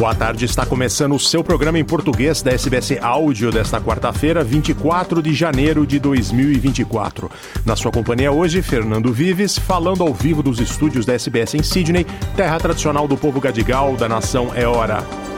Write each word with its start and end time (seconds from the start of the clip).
Boa 0.00 0.14
tarde, 0.14 0.46
está 0.46 0.64
começando 0.64 1.14
o 1.14 1.20
seu 1.20 1.44
programa 1.44 1.78
em 1.78 1.84
português 1.84 2.40
da 2.40 2.52
SBS 2.52 2.92
Áudio 3.02 3.52
desta 3.52 3.78
quarta-feira, 3.78 4.42
24 4.42 5.20
de 5.20 5.34
janeiro 5.34 5.86
de 5.86 5.98
2024. 5.98 7.30
Na 7.66 7.76
sua 7.76 7.92
companhia 7.92 8.32
hoje, 8.32 8.62
Fernando 8.62 9.12
Vives, 9.12 9.58
falando 9.58 10.02
ao 10.02 10.14
vivo 10.14 10.42
dos 10.42 10.58
estúdios 10.58 11.04
da 11.04 11.12
SBS 11.12 11.54
em 11.54 11.62
Sydney, 11.62 12.06
terra 12.34 12.58
tradicional 12.58 13.06
do 13.06 13.14
povo 13.14 13.42
gadigal 13.42 13.94
da 13.94 14.08
nação 14.08 14.50
É 14.54 14.66
Hora. 14.66 15.29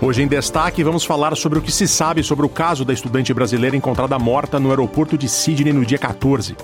Hoje 0.00 0.22
em 0.22 0.28
destaque, 0.28 0.84
vamos 0.84 1.04
falar 1.04 1.36
sobre 1.36 1.58
o 1.58 1.62
que 1.62 1.72
se 1.72 1.88
sabe 1.88 2.22
sobre 2.22 2.46
o 2.46 2.48
caso 2.48 2.84
da 2.84 2.92
estudante 2.92 3.34
brasileira 3.34 3.76
encontrada 3.76 4.16
morta 4.16 4.60
no 4.60 4.70
aeroporto 4.70 5.18
de 5.18 5.28
Sydney 5.28 5.72
no 5.72 5.84
dia 5.84 5.98
14. 5.98 6.56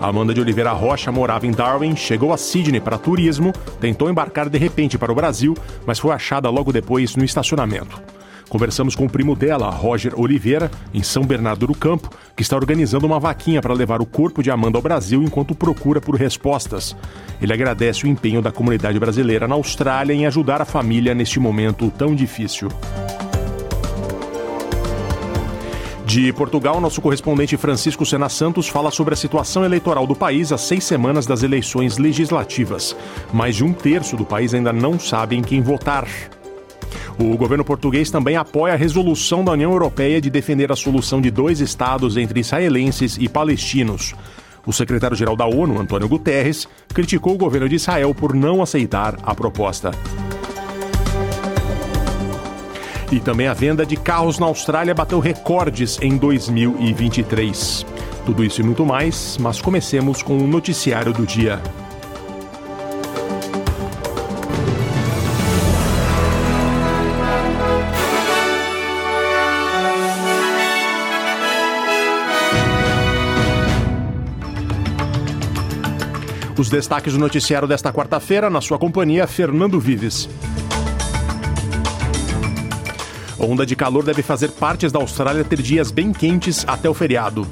Amanda 0.00 0.34
de 0.34 0.40
Oliveira 0.40 0.72
Rocha 0.72 1.12
morava 1.12 1.46
em 1.46 1.52
Darwin, 1.52 1.94
chegou 1.94 2.32
a 2.32 2.36
Sydney 2.36 2.80
para 2.80 2.98
turismo, 2.98 3.52
tentou 3.80 4.10
embarcar 4.10 4.48
de 4.48 4.58
repente 4.58 4.98
para 4.98 5.12
o 5.12 5.14
Brasil, 5.14 5.56
mas 5.86 6.00
foi 6.00 6.10
achada 6.10 6.50
logo 6.50 6.72
depois 6.72 7.14
no 7.14 7.24
estacionamento. 7.24 8.02
Conversamos 8.50 8.96
com 8.96 9.06
o 9.06 9.08
primo 9.08 9.36
dela, 9.36 9.70
Roger 9.70 10.18
Oliveira, 10.18 10.72
em 10.92 11.04
São 11.04 11.22
Bernardo 11.22 11.68
do 11.68 11.74
Campo, 11.74 12.10
que 12.34 12.42
está 12.42 12.56
organizando 12.56 13.06
uma 13.06 13.20
vaquinha 13.20 13.62
para 13.62 13.72
levar 13.72 14.02
o 14.02 14.06
corpo 14.06 14.42
de 14.42 14.50
Amanda 14.50 14.76
ao 14.76 14.82
Brasil 14.82 15.22
enquanto 15.22 15.54
procura 15.54 16.00
por 16.00 16.16
respostas. 16.16 16.96
Ele 17.40 17.52
agradece 17.52 18.04
o 18.04 18.08
empenho 18.08 18.42
da 18.42 18.50
comunidade 18.50 18.98
brasileira 18.98 19.46
na 19.46 19.54
Austrália 19.54 20.12
em 20.12 20.26
ajudar 20.26 20.60
a 20.60 20.64
família 20.64 21.14
neste 21.14 21.38
momento 21.38 21.92
tão 21.96 22.12
difícil. 22.12 22.68
De 26.04 26.32
Portugal, 26.32 26.80
nosso 26.80 27.00
correspondente 27.00 27.56
Francisco 27.56 28.04
Sena 28.04 28.28
Santos 28.28 28.68
fala 28.68 28.90
sobre 28.90 29.14
a 29.14 29.16
situação 29.16 29.64
eleitoral 29.64 30.08
do 30.08 30.16
país 30.16 30.50
às 30.50 30.62
seis 30.62 30.82
semanas 30.82 31.24
das 31.24 31.44
eleições 31.44 31.98
legislativas. 31.98 32.96
Mais 33.32 33.54
de 33.54 33.62
um 33.62 33.72
terço 33.72 34.16
do 34.16 34.24
país 34.24 34.52
ainda 34.52 34.72
não 34.72 34.98
sabe 34.98 35.36
em 35.36 35.40
quem 35.40 35.62
votar. 35.62 36.08
O 37.20 37.36
governo 37.36 37.62
português 37.62 38.10
também 38.10 38.36
apoia 38.36 38.72
a 38.72 38.76
resolução 38.76 39.44
da 39.44 39.52
União 39.52 39.70
Europeia 39.70 40.22
de 40.22 40.30
defender 40.30 40.72
a 40.72 40.76
solução 40.76 41.20
de 41.20 41.30
dois 41.30 41.60
estados 41.60 42.16
entre 42.16 42.40
israelenses 42.40 43.18
e 43.20 43.28
palestinos. 43.28 44.14
O 44.64 44.72
secretário-geral 44.72 45.36
da 45.36 45.44
ONU, 45.44 45.78
Antônio 45.78 46.08
Guterres, 46.08 46.66
criticou 46.88 47.34
o 47.34 47.38
governo 47.38 47.68
de 47.68 47.74
Israel 47.74 48.14
por 48.14 48.34
não 48.34 48.62
aceitar 48.62 49.18
a 49.22 49.34
proposta. 49.34 49.90
E 53.12 53.20
também 53.20 53.48
a 53.48 53.54
venda 53.54 53.84
de 53.84 53.96
carros 53.96 54.38
na 54.38 54.46
Austrália 54.46 54.94
bateu 54.94 55.20
recordes 55.20 55.98
em 56.00 56.16
2023. 56.16 57.84
Tudo 58.24 58.42
isso 58.42 58.62
e 58.62 58.64
muito 58.64 58.86
mais, 58.86 59.36
mas 59.38 59.60
comecemos 59.60 60.22
com 60.22 60.38
o 60.38 60.46
noticiário 60.46 61.12
do 61.12 61.26
dia. 61.26 61.60
Os 76.60 76.68
destaques 76.68 77.14
do 77.14 77.18
noticiário 77.18 77.66
desta 77.66 77.90
quarta-feira, 77.90 78.50
na 78.50 78.60
sua 78.60 78.78
companhia, 78.78 79.26
Fernando 79.26 79.80
Vives. 79.80 80.28
Onda 83.38 83.64
de 83.64 83.74
calor 83.74 84.04
deve 84.04 84.20
fazer 84.20 84.50
partes 84.50 84.92
da 84.92 84.98
Austrália 84.98 85.42
ter 85.42 85.62
dias 85.62 85.90
bem 85.90 86.12
quentes 86.12 86.62
até 86.68 86.86
o 86.86 86.92
feriado. 86.92 87.46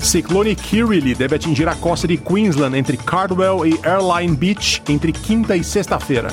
Ciclone 0.00 0.56
Kirrily 0.56 1.14
deve 1.14 1.36
atingir 1.36 1.68
a 1.68 1.74
costa 1.74 2.08
de 2.08 2.16
Queensland 2.16 2.74
entre 2.74 2.96
Cardwell 2.96 3.66
e 3.66 3.78
Airline 3.82 4.34
Beach 4.34 4.82
entre 4.88 5.12
quinta 5.12 5.54
e 5.54 5.62
sexta-feira. 5.62 6.28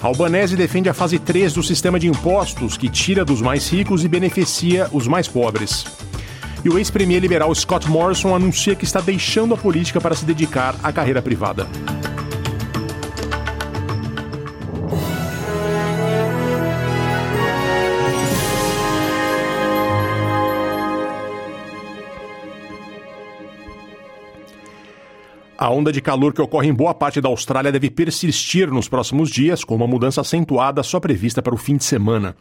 Albanese 0.00 0.54
defende 0.54 0.88
a 0.88 0.94
fase 0.94 1.18
3 1.18 1.52
do 1.52 1.64
sistema 1.64 1.98
de 1.98 2.06
impostos, 2.06 2.76
que 2.76 2.88
tira 2.88 3.24
dos 3.24 3.42
mais 3.42 3.68
ricos 3.68 4.04
e 4.04 4.08
beneficia 4.08 4.88
os 4.92 5.08
mais 5.08 5.26
pobres. 5.26 5.84
E 6.64 6.68
o 6.68 6.78
ex-premier 6.78 7.20
liberal 7.20 7.54
Scott 7.54 7.86
Morrison 7.88 8.34
anuncia 8.34 8.74
que 8.74 8.84
está 8.84 9.00
deixando 9.00 9.52
a 9.52 9.56
política 9.56 10.00
para 10.00 10.14
se 10.14 10.24
dedicar 10.24 10.74
à 10.82 10.90
carreira 10.90 11.20
privada. 11.20 11.68
A 25.56 25.70
onda 25.70 25.92
de 25.92 26.00
calor 26.00 26.32
que 26.34 26.42
ocorre 26.42 26.68
em 26.68 26.74
boa 26.74 26.92
parte 26.92 27.20
da 27.20 27.28
Austrália 27.28 27.70
deve 27.70 27.88
persistir 27.88 28.72
nos 28.72 28.88
próximos 28.88 29.30
dias, 29.30 29.62
com 29.62 29.76
uma 29.76 29.86
mudança 29.86 30.20
acentuada 30.20 30.82
só 30.82 30.98
prevista 30.98 31.40
para 31.40 31.54
o 31.54 31.56
fim 31.56 31.76
de 31.76 31.84
semana. 31.84 32.34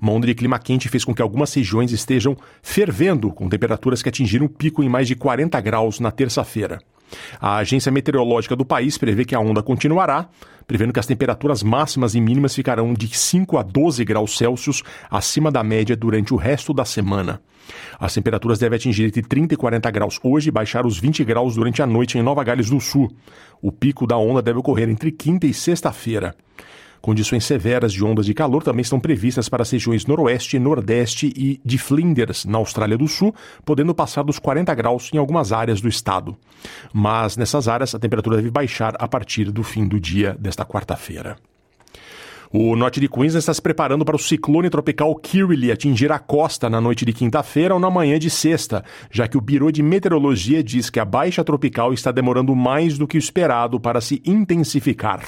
Uma 0.00 0.12
onda 0.12 0.28
de 0.28 0.34
clima 0.36 0.56
quente 0.56 0.88
fez 0.88 1.04
com 1.04 1.12
que 1.12 1.20
algumas 1.20 1.52
regiões 1.52 1.90
estejam 1.90 2.36
fervendo, 2.62 3.32
com 3.32 3.48
temperaturas 3.48 4.02
que 4.02 4.08
atingiram 4.08 4.46
o 4.46 4.48
pico 4.48 4.84
em 4.84 4.88
mais 4.88 5.08
de 5.08 5.16
40 5.16 5.60
graus 5.60 5.98
na 5.98 6.12
terça-feira. 6.12 6.78
A 7.40 7.56
agência 7.56 7.90
meteorológica 7.90 8.54
do 8.54 8.64
país 8.64 8.96
prevê 8.96 9.24
que 9.24 9.34
a 9.34 9.40
onda 9.40 9.64
continuará, 9.64 10.28
prevendo 10.70 10.92
que 10.92 11.00
as 11.00 11.06
temperaturas 11.06 11.64
máximas 11.64 12.14
e 12.14 12.20
mínimas 12.20 12.54
ficarão 12.54 12.94
de 12.94 13.08
5 13.08 13.58
a 13.58 13.62
12 13.64 14.04
graus 14.04 14.38
Celsius 14.38 14.84
acima 15.10 15.50
da 15.50 15.64
média 15.64 15.96
durante 15.96 16.32
o 16.32 16.36
resto 16.36 16.72
da 16.72 16.84
semana. 16.84 17.42
As 17.98 18.14
temperaturas 18.14 18.60
devem 18.60 18.76
atingir 18.76 19.06
entre 19.06 19.20
30 19.20 19.54
e 19.54 19.56
40 19.56 19.90
graus 19.90 20.20
hoje 20.22 20.48
e 20.48 20.52
baixar 20.52 20.86
os 20.86 20.96
20 20.96 21.24
graus 21.24 21.56
durante 21.56 21.82
a 21.82 21.86
noite 21.88 22.18
em 22.18 22.22
Nova 22.22 22.44
Gales 22.44 22.70
do 22.70 22.78
Sul. 22.78 23.10
O 23.60 23.72
pico 23.72 24.06
da 24.06 24.16
onda 24.16 24.40
deve 24.40 24.60
ocorrer 24.60 24.88
entre 24.88 25.10
quinta 25.10 25.44
e 25.44 25.52
sexta-feira. 25.52 26.36
Condições 27.00 27.44
severas 27.44 27.92
de 27.92 28.04
ondas 28.04 28.26
de 28.26 28.34
calor 28.34 28.62
também 28.62 28.82
estão 28.82 29.00
previstas 29.00 29.48
para 29.48 29.62
as 29.62 29.70
regiões 29.70 30.04
noroeste, 30.04 30.58
nordeste 30.58 31.32
e 31.34 31.58
de 31.64 31.78
Flinders, 31.78 32.44
na 32.44 32.58
Austrália 32.58 32.98
do 32.98 33.08
Sul, 33.08 33.34
podendo 33.64 33.94
passar 33.94 34.22
dos 34.22 34.38
40 34.38 34.74
graus 34.74 35.10
em 35.12 35.16
algumas 35.16 35.50
áreas 35.50 35.80
do 35.80 35.88
estado. 35.88 36.36
Mas 36.92 37.38
nessas 37.38 37.68
áreas 37.68 37.94
a 37.94 37.98
temperatura 37.98 38.36
deve 38.36 38.50
baixar 38.50 38.94
a 38.98 39.08
partir 39.08 39.50
do 39.50 39.62
fim 39.62 39.88
do 39.88 39.98
dia 39.98 40.36
desta 40.38 40.64
quarta-feira. 40.64 41.36
O 42.52 42.74
norte 42.74 42.98
de 42.98 43.08
Queensland 43.08 43.38
está 43.38 43.54
se 43.54 43.62
preparando 43.62 44.04
para 44.04 44.16
o 44.16 44.18
ciclone 44.18 44.68
tropical 44.68 45.14
Kirrily 45.14 45.70
atingir 45.70 46.10
a 46.10 46.18
costa 46.18 46.68
na 46.68 46.80
noite 46.80 47.04
de 47.04 47.12
quinta-feira 47.12 47.72
ou 47.72 47.78
na 47.78 47.88
manhã 47.88 48.18
de 48.18 48.28
sexta, 48.28 48.84
já 49.08 49.28
que 49.28 49.38
o 49.38 49.40
Biro 49.40 49.70
de 49.70 49.84
Meteorologia 49.84 50.62
diz 50.62 50.90
que 50.90 50.98
a 50.98 51.04
baixa 51.04 51.44
tropical 51.44 51.94
está 51.94 52.10
demorando 52.10 52.54
mais 52.56 52.98
do 52.98 53.06
que 53.06 53.16
o 53.16 53.20
esperado 53.20 53.78
para 53.78 54.00
se 54.00 54.20
intensificar. 54.26 55.22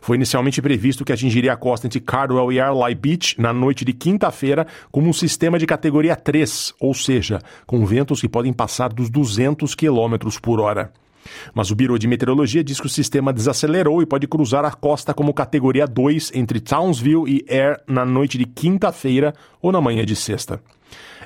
Foi 0.00 0.16
inicialmente 0.16 0.60
previsto 0.60 1.04
que 1.04 1.12
atingiria 1.12 1.52
a 1.52 1.56
costa 1.56 1.86
entre 1.86 2.00
Cardwell 2.00 2.52
e 2.52 2.60
Arley 2.60 2.94
Beach 2.94 3.40
na 3.40 3.52
noite 3.52 3.84
de 3.84 3.92
quinta-feira 3.92 4.66
como 4.90 5.08
um 5.08 5.12
sistema 5.12 5.58
de 5.58 5.66
categoria 5.66 6.16
3, 6.16 6.74
ou 6.80 6.92
seja, 6.94 7.38
com 7.66 7.84
ventos 7.86 8.20
que 8.20 8.28
podem 8.28 8.52
passar 8.52 8.92
dos 8.92 9.08
200 9.08 9.74
km 9.74 10.16
por 10.40 10.60
hora. 10.60 10.92
Mas 11.54 11.70
o 11.70 11.76
Biro 11.76 11.98
de 11.98 12.08
Meteorologia 12.08 12.64
diz 12.64 12.80
que 12.80 12.86
o 12.86 12.90
sistema 12.90 13.32
desacelerou 13.32 14.02
e 14.02 14.06
pode 14.06 14.26
cruzar 14.26 14.64
a 14.64 14.72
costa 14.72 15.14
como 15.14 15.32
categoria 15.32 15.86
2 15.86 16.32
entre 16.34 16.60
Townsville 16.60 17.24
e 17.28 17.44
Ayr 17.48 17.80
na 17.86 18.04
noite 18.04 18.36
de 18.36 18.44
quinta-feira 18.44 19.32
ou 19.60 19.70
na 19.70 19.80
manhã 19.80 20.04
de 20.04 20.16
sexta. 20.16 20.60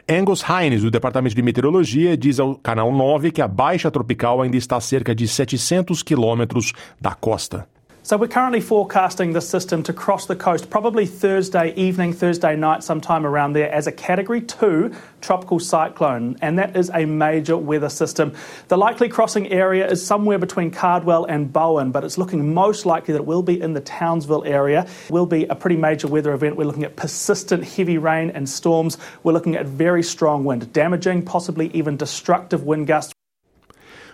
Angus 0.09 0.45
Hines, 0.49 0.83
do 0.83 0.91
Departamento 0.91 1.35
de 1.35 1.43
Meteorologia, 1.43 2.17
diz 2.17 2.39
ao 2.39 2.55
Canal 2.55 2.93
9 2.93 3.33
que 3.33 3.43
a 3.43 3.49
baixa 3.49 3.91
tropical 3.91 4.41
ainda 4.41 4.57
está 4.57 4.77
a 4.77 4.81
cerca 4.81 5.15
de 5.15 5.27
700 5.27 6.03
quilômetros 6.03 6.73
da 7.01 7.13
costa. 7.15 7.67
So 8.07 8.17
we're 8.17 8.29
currently 8.29 8.61
forecasting 8.61 9.33
the 9.33 9.41
system 9.41 9.83
to 9.83 9.93
cross 9.93 10.27
the 10.27 10.37
coast 10.37 10.71
probably 10.71 11.07
Thursday 11.07 11.75
evening, 11.75 12.13
Thursday 12.13 12.55
night, 12.55 12.85
sometime 12.85 13.27
around 13.27 13.55
there 13.55 13.69
as 13.69 13.89
a 13.89 13.91
Category 13.91 14.43
2 14.43 14.95
tropical 15.21 15.59
cyclone, 15.59 16.37
and 16.41 16.57
that 16.61 16.77
is 16.77 16.89
a 16.95 17.05
major 17.05 17.57
weather 17.57 17.89
system. 17.89 18.33
The 18.69 18.79
likely 18.79 19.09
crossing 19.09 19.49
area 19.49 19.91
is 19.91 20.07
somewhere 20.07 20.39
between 20.39 20.71
Cardwell 20.71 21.25
and 21.25 21.53
Bowen, 21.53 21.91
but 21.91 22.05
it's 22.05 22.17
looking 22.17 22.55
most 22.55 22.87
likely 22.87 23.11
that 23.11 23.23
it 23.23 23.27
will 23.27 23.43
be 23.43 23.61
in 23.61 23.73
the 23.73 23.81
Townsville 23.81 24.45
area. 24.45 24.87
Will 25.11 25.27
be 25.27 25.47
a 25.47 25.57
pretty 25.57 25.77
major 25.77 26.07
weather 26.07 26.33
event. 26.33 26.55
We're 26.55 26.67
looking 26.69 26.85
at 26.85 26.95
persistent 26.95 27.65
heavy 27.65 27.99
rain 27.99 28.31
and 28.31 28.49
storms. 28.49 28.99
We're 29.25 29.33
looking 29.33 29.57
at 29.57 29.67
very 29.67 30.05
strong 30.05 30.45
wind, 30.45 30.73
damaging, 30.73 31.25
possibly 31.25 31.73
even 31.75 31.97
destructive 31.97 32.63
wind 32.63 32.87
gusts. 32.87 33.16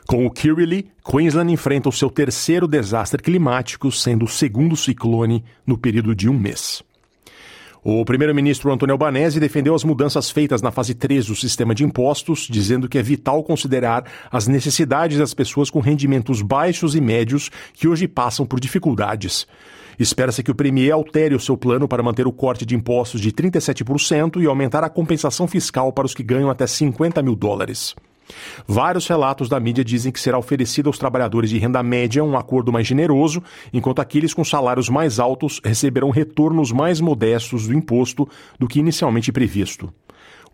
Com 0.07 0.27
o 0.27 0.31
Kirrily, 0.31 0.91
Queensland 1.05 1.53
enfrenta 1.53 1.89
o 1.89 1.93
seu 1.93 2.11
terceiro 2.11 2.67
desastre 2.67 3.23
climático, 3.23 3.91
sendo 3.91 4.25
o 4.25 4.29
segundo 4.29 4.77
ciclone 4.77 5.45
no 5.67 5.79
período 5.79 6.15
de 6.15 6.29
um 6.29 6.39
mês. 6.39 6.83
O 7.85 8.05
primeiro-ministro 8.05 8.73
Antônio 8.73 8.93
Albanese 8.93 9.41
defendeu 9.41 9.75
as 9.75 9.83
mudanças 9.83 10.31
feitas 10.31 10.63
na 10.63 10.71
fase 10.71 10.95
3 10.95 11.27
do 11.27 11.35
sistema 11.35 11.75
de 11.75 11.83
impostos, 11.83 12.47
dizendo 12.49 12.89
que 12.89 12.97
é 12.97 13.03
vital 13.03 13.43
considerar 13.43 14.05
as 14.31 14.47
necessidades 14.47 15.19
das 15.19 15.35
pessoas 15.35 15.69
com 15.69 15.81
rendimentos 15.81 16.43
baixos 16.43 16.95
e 16.95 17.01
médios 17.01 17.51
que 17.73 17.89
hoje 17.89 18.07
passam 18.07 18.47
por 18.47 18.61
dificuldades. 18.61 19.49
Espera-se 19.99 20.45
que 20.45 20.51
o 20.51 20.55
Premier 20.55 20.93
altere 20.93 21.35
o 21.35 21.41
seu 21.41 21.57
plano 21.57 21.89
para 21.89 22.05
manter 22.05 22.27
o 22.27 22.33
corte 22.33 22.65
de 22.65 22.77
impostos 22.77 23.21
de 23.21 23.33
37% 23.33 24.41
e 24.41 24.47
aumentar 24.47 24.85
a 24.85 24.89
compensação 24.89 25.49
fiscal 25.49 25.93
para 25.93 26.07
os 26.07 26.15
que 26.15 26.23
ganham 26.23 26.51
até 26.51 26.69
50 26.69 27.21
mil 27.21 27.35
dólares. 27.35 27.97
Vários 28.67 29.07
relatos 29.07 29.49
da 29.49 29.59
mídia 29.59 29.85
dizem 29.85 30.13
que 30.13 30.21
será 30.21 30.39
oferecido 30.39 30.89
aos 30.89 30.99
trabalhadores 30.99 31.51
de 31.51 31.59
renda 31.59 31.83
média 31.83 32.23
um 32.23 32.37
acordo 32.37 32.73
mais 32.73 32.87
generoso, 32.87 33.43
enquanto 33.73 34.01
aqueles 34.01 34.35
com 34.35 34.45
salários 34.45 34.89
mais 34.89 35.19
altos 35.19 35.61
receberão 35.65 36.11
retornos 36.11 36.73
mais 36.73 37.01
modestos 37.01 37.67
do 37.67 37.75
imposto 37.75 38.29
do 38.59 38.69
que 38.69 38.81
inicialmente 38.81 39.33
previsto. 39.33 39.93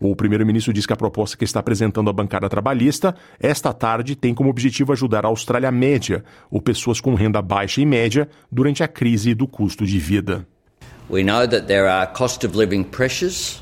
O 0.01 0.15
primeiro-ministro 0.15 0.71
diz 0.71 0.85
que 0.85 0.93
a 0.93 0.95
proposta 0.95 1.35
que 1.35 1.43
está 1.43 1.59
apresentando 1.59 2.09
a 2.09 2.13
bancada 2.13 2.47
trabalhista 2.47 3.13
esta 3.37 3.73
tarde 3.73 4.15
tem 4.15 4.33
como 4.33 4.49
objetivo 4.49 4.93
ajudar 4.93 5.25
a 5.25 5.27
Austrália 5.27 5.71
média, 5.71 6.23
ou 6.49 6.61
pessoas 6.61 7.01
com 7.01 7.13
renda 7.15 7.41
baixa 7.41 7.81
e 7.81 7.85
média, 7.85 8.29
durante 8.49 8.81
a 8.81 8.87
crise 8.87 9.33
do 9.33 9.45
custo 9.45 9.85
de 9.85 9.99
vida. 9.99 10.47
We 11.09 11.23
know 11.23 11.45
that 11.47 11.67
there 11.67 11.89
are 11.89 12.07
cost 12.13 12.45
of 12.45 12.55
living 12.55 12.83
pressures 12.83 13.61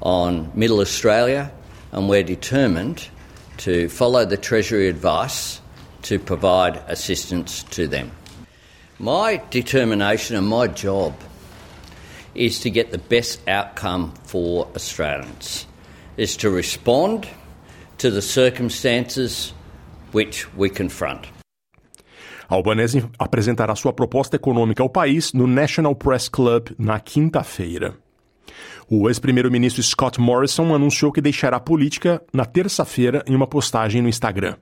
on 0.00 0.48
Middle 0.54 0.80
Australia 0.80 1.50
and 1.92 2.08
we're 2.08 2.22
determined 2.22 3.10
to 3.58 3.88
follow 3.88 4.24
the 4.24 4.36
Treasury 4.36 4.88
advice 4.88 5.60
to 6.02 6.18
provide 6.18 6.82
assistance 6.88 7.62
to 7.64 7.86
them. 7.86 8.10
My 8.98 9.40
determination 9.50 10.36
and 10.36 10.46
my 10.46 10.66
job 10.66 11.14
is 12.34 12.60
to 12.60 12.70
get 12.70 12.90
the 12.90 12.98
best 12.98 13.40
outcome 13.48 14.12
for 14.24 14.66
Australians, 14.74 15.66
is 16.16 16.36
to 16.38 16.50
respond 16.50 17.28
to 17.98 18.10
the 18.10 18.22
circumstances 18.22 19.52
which 20.12 20.46
we 20.56 20.70
confront. 20.70 21.28
Albanese 22.48 23.04
apresentará 23.18 23.76
sua 23.76 23.92
proposta 23.92 24.36
econômica 24.36 24.82
ao 24.82 24.88
país 24.88 25.34
no 25.34 25.46
National 25.46 25.94
Press 25.94 26.28
Club 26.28 26.70
na 26.78 26.98
quinta-feira. 26.98 27.94
O 28.88 29.08
ex-primeiro-ministro 29.08 29.82
Scott 29.82 30.20
Morrison 30.20 30.74
anunciou 30.74 31.12
que 31.12 31.20
deixará 31.20 31.56
a 31.58 31.60
política 31.60 32.22
na 32.32 32.44
terça-feira 32.44 33.22
em 33.26 33.34
uma 33.34 33.46
postagem 33.46 34.02
no 34.02 34.08
Instagram. 34.08 34.56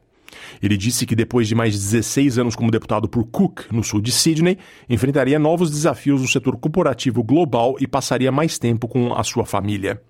Ele 0.63 0.77
disse 0.77 1.07
que 1.07 1.15
depois 1.15 1.49
de 1.49 1.55
mais 1.55 1.73
de 1.73 1.79
16 1.79 2.39
anos 2.39 2.57
como 2.57 2.71
deputado 2.71 3.09
por 3.09 3.25
Cook, 3.25 3.71
no 3.71 3.83
sul 3.83 4.01
de 4.01 4.13
Sydney, 4.13 4.59
enfrentaria 4.89 5.39
novos 5.39 5.71
desafios 5.71 6.23
no 6.23 6.29
setor 6.29 6.57
corporativo 6.57 7.23
global 7.23 7.77
e 7.81 7.87
passaria 7.87 8.33
mais 8.33 8.59
tempo 8.59 8.89
com 8.89 9.15
a 9.15 9.23
sua 9.23 9.45
família. 9.45 10.01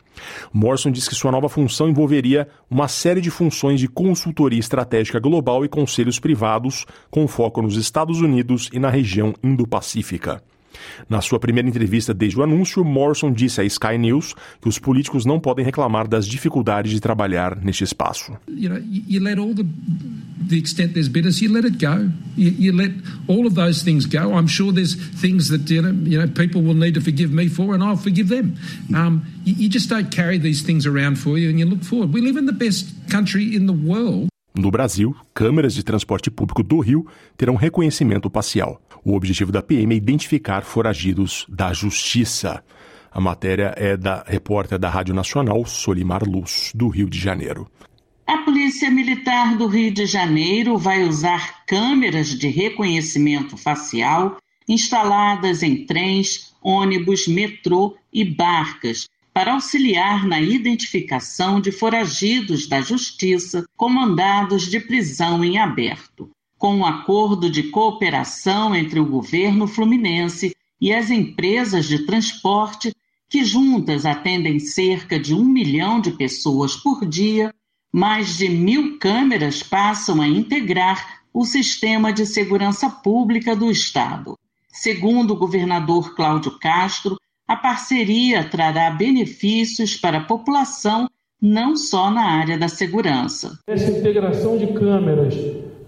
Morrison 0.53 0.91
disse 0.91 1.11
que 1.11 1.15
sua 1.15 1.31
nova 1.31 1.49
função 1.49 1.89
envolveria 1.89 2.49
uma 2.71 2.89
série 2.89 3.21
de 3.21 3.31
funções 3.31 3.79
de 3.79 3.89
consultoria 3.89 4.59
estratégica 4.59 5.21
global 5.21 5.65
e 5.65 5.69
conselhos 5.69 6.19
privados, 6.19 6.87
com 7.11 7.29
foco 7.29 7.61
nos 7.61 7.77
Estados 7.77 8.21
Unidos 8.21 8.71
e 8.73 8.79
na 8.79 8.89
região 8.89 9.35
Indo-Pacífica. 9.43 10.43
Na 11.09 11.21
sua 11.21 11.39
primeira 11.39 11.69
entrevista 11.69 12.13
desde 12.13 12.39
o 12.39 12.43
anúncio, 12.43 12.85
Morrison 12.85 13.33
disse 13.33 13.61
à 13.61 13.65
Sky 13.65 13.99
News 13.99 14.35
que 14.61 14.69
os 14.69 14.79
políticos 14.79 15.25
não 15.25 15.41
podem 15.41 15.65
reclamar 15.65 16.09
das 16.09 16.27
dificuldades 16.27 16.93
de 16.93 17.01
trabalhar 17.01 17.57
neste 17.63 17.85
espaço. 17.85 18.33
You 18.49 18.71
know, 18.71 18.83
you 18.89 19.23
let 19.23 19.39
all 19.39 19.55
the 19.55 19.65
the 20.49 20.57
extent 20.57 20.95
there's 20.95 21.09
bitterness, 21.09 21.41
you 21.43 21.53
let 21.53 21.65
it 21.65 21.79
go. 21.79 22.11
You, 22.37 22.51
you 22.51 22.73
let 22.73 22.93
all 23.29 23.47
of 23.47 23.55
those 23.55 23.83
things 23.83 24.07
go. 24.07 24.35
I'm 24.35 24.47
sure 24.47 24.73
there's 24.73 24.95
things 25.21 25.49
that 25.49 25.69
you 25.71 25.83
know, 25.83 25.93
you 26.09 26.19
know 26.19 26.27
people 26.27 26.63
will 26.63 26.75
need 26.75 26.95
to 26.95 27.01
forgive 27.01 27.33
me 27.33 27.49
for, 27.49 27.75
and 27.75 27.83
I'll 27.83 27.97
forgive 27.97 28.29
them. 28.29 28.57
Um, 28.95 29.27
you, 29.45 29.55
you 29.55 29.69
just 29.69 29.89
don't 29.89 30.11
carry 30.11 30.39
these 30.39 30.63
things 30.63 30.87
around 30.87 31.17
for 31.19 31.39
you, 31.39 31.51
and 31.51 31.59
you 31.59 31.67
look 31.67 31.83
forward. 31.83 32.13
We 32.13 32.21
live 32.21 32.37
in 32.37 32.47
the 32.47 32.53
best 32.53 32.87
country 33.11 33.55
in 33.55 33.67
the 33.67 33.73
world. 33.73 34.29
No 34.55 34.71
Brasil, 34.71 35.15
câmeras 35.35 35.75
de 35.75 35.83
transporte 35.83 36.31
público 36.31 36.63
do 36.63 36.81
Rio 36.81 37.07
terão 37.37 37.57
reconhecimento 37.57 38.31
facial. 38.31 38.81
O 39.07 39.15
objetivo 39.15 39.53
da 39.53 39.63
PM 39.63 39.95
é 39.95 39.97
identificar 39.97 40.65
foragidos 40.65 41.47
da 41.49 41.73
justiça. 41.73 42.65
A 43.09 43.21
matéria 43.21 43.73
é 43.77 43.97
da 43.97 44.25
repórter 44.27 44.81
da 44.81 44.91
Rádio 44.91 45.15
Nacional, 45.15 45.65
Solimar 45.65 46.25
Luz, 46.25 46.73
do 46.75 46.89
Rio 46.89 47.09
de 47.09 47.17
Janeiro. 47.17 47.71
A 48.27 48.39
Polícia 48.39 48.91
Militar 48.91 49.57
do 49.57 49.69
Rio 49.69 49.93
de 49.93 50.07
Janeiro 50.07 50.77
vai 50.77 51.05
usar 51.05 51.65
câmeras 51.67 52.31
de 52.37 52.49
reconhecimento 52.49 53.57
facial 53.57 54.39
instaladas 54.69 55.63
em 55.63 55.87
trens, 55.87 56.53
ônibus, 56.61 57.29
metrô 57.29 57.97
e 58.13 58.25
barcas 58.25 59.09
para 59.33 59.53
auxiliar 59.53 60.27
na 60.27 60.41
identificação 60.41 61.61
de 61.61 61.71
foragidos 61.71 62.67
da 62.67 62.81
Justiça 62.81 63.65
com 63.77 63.89
mandados 63.89 64.69
de 64.69 64.81
prisão 64.81 65.45
em 65.45 65.59
aberto. 65.59 66.29
Com 66.59 66.77
um 66.77 66.87
acordo 66.87 67.51
de 67.51 67.65
cooperação 67.65 68.75
entre 68.75 68.99
o 68.99 69.05
governo 69.05 69.67
fluminense 69.67 70.57
e 70.81 70.93
as 70.93 71.11
empresas 71.11 71.87
de 71.87 72.07
transporte, 72.07 72.93
que 73.29 73.45
juntas 73.45 74.07
atendem 74.07 74.59
cerca 74.59 75.19
de 75.19 75.35
um 75.35 75.45
milhão 75.45 76.01
de 76.01 76.13
pessoas 76.13 76.77
por 76.77 77.05
dia, 77.05 77.53
mais 77.93 78.37
de 78.39 78.49
mil 78.49 78.99
câmeras 78.99 79.63
passam 79.63 80.21
a 80.21 80.29
integrar 80.29 81.21
o 81.33 81.45
sistema 81.45 82.13
de 82.13 82.25
segurança 82.25 82.89
pública 82.89 83.55
do 83.55 83.71
Estado. 83.71 84.39
Segundo 84.69 85.33
o 85.33 85.37
governador 85.37 86.15
Cláudio 86.15 86.59
Castro, 86.59 87.17
a 87.47 87.57
parceria 87.57 88.49
trará 88.49 88.91
benefícios 88.91 89.97
para 89.97 90.19
a 90.19 90.25
população, 90.25 91.09
não 91.41 91.77
só 91.77 92.11
na 92.11 92.23
área 92.23 92.59
da 92.59 92.69
segurança. 92.69 93.59
Essa 93.69 93.91
integração 93.91 94.59
de 94.59 94.67
câmeras, 94.69 95.35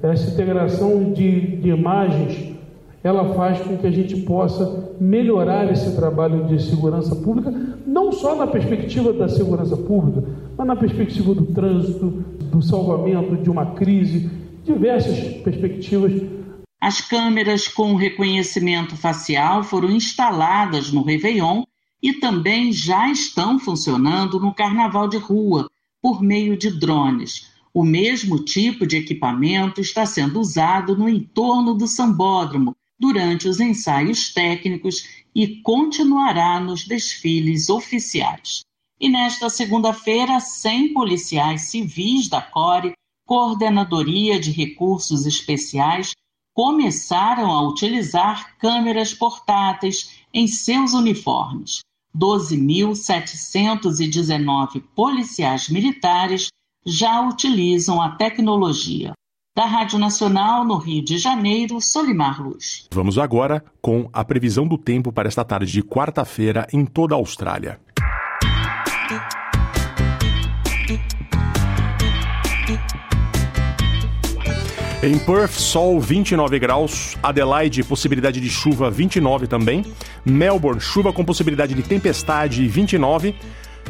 essa 0.02 0.30
integração 0.30 1.12
de, 1.12 1.56
de 1.56 1.68
imagens, 1.68 2.56
ela 3.02 3.34
faz 3.34 3.60
com 3.60 3.76
que 3.76 3.86
a 3.86 3.90
gente 3.90 4.16
possa 4.22 4.92
melhorar 5.00 5.70
esse 5.72 5.94
trabalho 5.96 6.46
de 6.46 6.62
segurança 6.62 7.14
pública, 7.16 7.52
não 7.86 8.12
só 8.12 8.34
na 8.34 8.46
perspectiva 8.46 9.12
da 9.12 9.28
segurança 9.28 9.76
pública, 9.76 10.24
mas 10.56 10.66
na 10.66 10.76
perspectiva 10.76 11.34
do 11.34 11.46
trânsito, 11.46 12.24
do 12.50 12.60
salvamento 12.60 13.36
de 13.36 13.50
uma 13.50 13.66
crise, 13.74 14.30
diversas 14.64 15.18
perspectivas 15.42 16.12
as 16.80 17.00
câmeras 17.00 17.66
com 17.66 17.96
reconhecimento 17.96 18.96
facial 18.96 19.64
foram 19.64 19.90
instaladas 19.90 20.92
no 20.92 21.02
Réveillon 21.02 21.64
e 22.00 22.12
também 22.14 22.72
já 22.72 23.10
estão 23.10 23.58
funcionando 23.58 24.38
no 24.38 24.54
Carnaval 24.54 25.08
de 25.08 25.16
Rua, 25.16 25.68
por 26.00 26.22
meio 26.22 26.56
de 26.56 26.70
drones. 26.70 27.47
O 27.72 27.84
mesmo 27.84 28.44
tipo 28.44 28.86
de 28.86 28.96
equipamento 28.96 29.80
está 29.80 30.04
sendo 30.06 30.40
usado 30.40 30.96
no 30.96 31.08
entorno 31.08 31.74
do 31.74 31.86
sambódromo 31.86 32.74
durante 32.98 33.46
os 33.46 33.60
ensaios 33.60 34.32
técnicos 34.32 35.06
e 35.34 35.60
continuará 35.62 36.58
nos 36.58 36.86
desfiles 36.86 37.68
oficiais. 37.68 38.62
E 39.00 39.08
nesta 39.08 39.48
segunda-feira, 39.48 40.40
100 40.40 40.92
policiais 40.92 41.62
civis 41.62 42.28
da 42.28 42.42
CORE, 42.42 42.94
Coordenadoria 43.24 44.40
de 44.40 44.50
Recursos 44.50 45.24
Especiais, 45.26 46.16
começaram 46.52 47.52
a 47.52 47.62
utilizar 47.62 48.58
câmeras 48.58 49.14
portáteis 49.14 50.18
em 50.34 50.48
seus 50.48 50.94
uniformes. 50.94 51.78
12.719 52.16 54.82
policiais 54.96 55.68
militares 55.68 56.48
já 56.88 57.20
utilizam 57.20 58.00
a 58.00 58.12
tecnologia. 58.12 59.12
Da 59.54 59.66
Rádio 59.66 59.98
Nacional, 59.98 60.64
no 60.64 60.78
Rio 60.78 61.04
de 61.04 61.18
Janeiro, 61.18 61.80
Solimar 61.80 62.42
Luz. 62.42 62.88
Vamos 62.92 63.18
agora 63.18 63.62
com 63.82 64.08
a 64.12 64.24
previsão 64.24 64.66
do 64.66 64.78
tempo 64.78 65.12
para 65.12 65.28
esta 65.28 65.44
tarde 65.44 65.70
de 65.70 65.82
quarta-feira 65.82 66.66
em 66.72 66.86
toda 66.86 67.14
a 67.14 67.18
Austrália. 67.18 67.78
Em 75.02 75.18
Perth, 75.18 75.52
sol 75.52 76.00
29 76.00 76.58
graus. 76.58 77.16
Adelaide, 77.22 77.84
possibilidade 77.84 78.40
de 78.40 78.48
chuva 78.48 78.90
29 78.90 79.46
também. 79.46 79.84
Melbourne, 80.24 80.80
chuva 80.80 81.12
com 81.12 81.24
possibilidade 81.24 81.74
de 81.74 81.82
tempestade 81.82 82.66
29. 82.66 83.34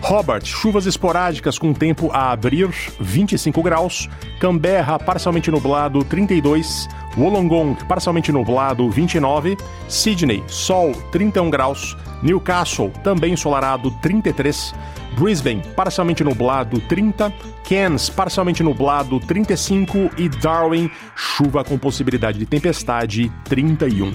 Hobart, 0.03 0.45
chuvas 0.45 0.87
esporádicas 0.87 1.59
com 1.59 1.73
tempo 1.73 2.11
a 2.13 2.33
abrir, 2.33 2.69
25 3.01 3.63
graus. 3.63 4.09
Canberra, 4.41 4.99
parcialmente 4.99 5.51
nublado, 5.51 6.05
32. 6.05 6.89
Wollongong, 7.17 7.75
parcialmente 7.87 8.31
nublado, 8.33 8.89
29. 8.91 9.57
Sydney, 9.89 10.43
sol, 10.47 10.93
31 11.13 11.51
graus. 11.51 11.97
Newcastle, 12.23 12.91
também 13.03 13.33
ensolarado, 13.33 13.91
33. 14.03 14.75
Brisbane, 15.19 15.63
parcialmente 15.75 16.23
nublado, 16.23 16.81
30. 16.81 17.33
Cairns, 17.69 18.09
parcialmente 18.09 18.63
nublado, 18.63 19.21
35. 19.21 20.11
E 20.17 20.29
Darwin, 20.29 20.91
chuva 21.15 21.65
com 21.65 21.79
possibilidade 21.79 22.39
de 22.39 22.47
tempestade, 22.47 23.33
31. 23.45 24.15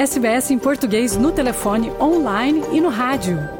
SBS 0.00 0.50
em 0.50 0.58
português 0.58 1.14
no 1.14 1.30
telefone, 1.30 1.92
online 2.00 2.64
e 2.72 2.80
no 2.80 2.88
rádio. 2.88 3.59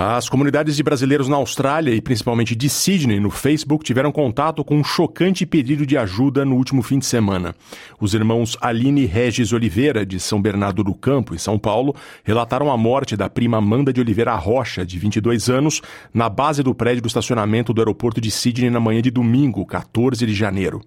As 0.00 0.28
comunidades 0.28 0.76
de 0.76 0.82
brasileiros 0.84 1.26
na 1.26 1.34
Austrália 1.34 1.92
e 1.92 2.00
principalmente 2.00 2.54
de 2.54 2.68
Sydney 2.68 3.18
no 3.18 3.30
Facebook 3.30 3.84
tiveram 3.84 4.12
contato 4.12 4.62
com 4.62 4.76
um 4.76 4.84
chocante 4.84 5.44
pedido 5.44 5.84
de 5.84 5.98
ajuda 5.98 6.44
no 6.44 6.54
último 6.54 6.84
fim 6.84 7.00
de 7.00 7.04
semana. 7.04 7.52
Os 8.00 8.14
irmãos 8.14 8.56
Aline 8.60 9.06
Regis 9.06 9.52
Oliveira, 9.52 10.06
de 10.06 10.20
São 10.20 10.40
Bernardo 10.40 10.84
do 10.84 10.94
Campo, 10.94 11.34
em 11.34 11.38
São 11.38 11.58
Paulo, 11.58 11.96
relataram 12.22 12.70
a 12.70 12.76
morte 12.76 13.16
da 13.16 13.28
prima 13.28 13.56
Amanda 13.56 13.92
de 13.92 14.00
Oliveira 14.00 14.36
Rocha, 14.36 14.86
de 14.86 14.96
22 15.00 15.50
anos, 15.50 15.82
na 16.14 16.28
base 16.28 16.62
do 16.62 16.72
prédio 16.72 17.02
do 17.02 17.08
estacionamento 17.08 17.74
do 17.74 17.80
aeroporto 17.80 18.20
de 18.20 18.30
Sydney 18.30 18.70
na 18.70 18.78
manhã 18.78 19.02
de 19.02 19.10
domingo, 19.10 19.66
14 19.66 20.24
de 20.24 20.32
janeiro. 20.32 20.80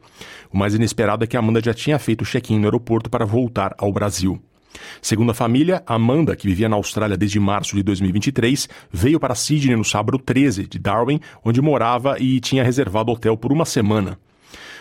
O 0.50 0.58
mais 0.58 0.74
inesperado 0.74 1.26
é 1.26 1.28
que 1.28 1.36
Amanda 1.36 1.62
já 1.62 1.74
tinha 1.74 2.00
feito 2.00 2.24
check-in 2.24 2.60
no 2.60 2.66
aeroporto 2.68 3.10
para 3.10 3.26
voltar 3.26 3.76
ao 3.78 3.92
Brasil. 3.92 4.42
Segundo 5.02 5.32
a 5.32 5.34
família, 5.34 5.84
Amanda, 5.86 6.36
que 6.36 6.48
vivia 6.48 6.70
na 6.70 6.76
Austrália 6.76 7.18
desde 7.18 7.40
março 7.40 7.76
de 7.76 7.84
2023, 7.84 8.70
veio 8.92 9.20
para 9.20 9.36
Sydney 9.36 9.76
no 9.76 9.84
sábado 9.84 10.18
13 10.18 10.68
de 10.68 10.80
Darwin, 10.80 11.20
onde 11.44 11.62
morava 11.62 12.18
e 12.20 12.40
tinha 12.40 12.64
reservado 12.64 13.12
hotel 13.12 13.36
por 13.36 13.52
uma 13.52 13.66
semana. 13.66 14.18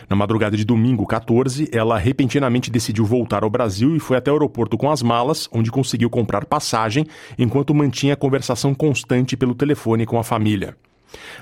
Na 0.08 0.16
madrugada 0.16 0.56
de 0.56 0.64
domingo 0.64 1.06
14, 1.06 1.68
ela 1.72 1.96
repentinamente 1.96 2.70
decidiu 2.70 3.04
voltar 3.04 3.44
ao 3.44 3.50
Brasil 3.50 3.94
e 3.94 4.00
foi 4.00 4.16
até 4.16 4.30
o 4.30 4.34
aeroporto 4.34 4.76
com 4.76 4.90
as 4.90 5.02
malas, 5.02 5.48
onde 5.52 5.70
conseguiu 5.70 6.10
comprar 6.10 6.44
passagem, 6.46 7.06
enquanto 7.38 7.74
mantinha 7.74 8.16
conversação 8.16 8.74
constante 8.74 9.36
pelo 9.36 9.54
telefone 9.54 10.04
com 10.06 10.18
a 10.18 10.24
família. 10.24 10.76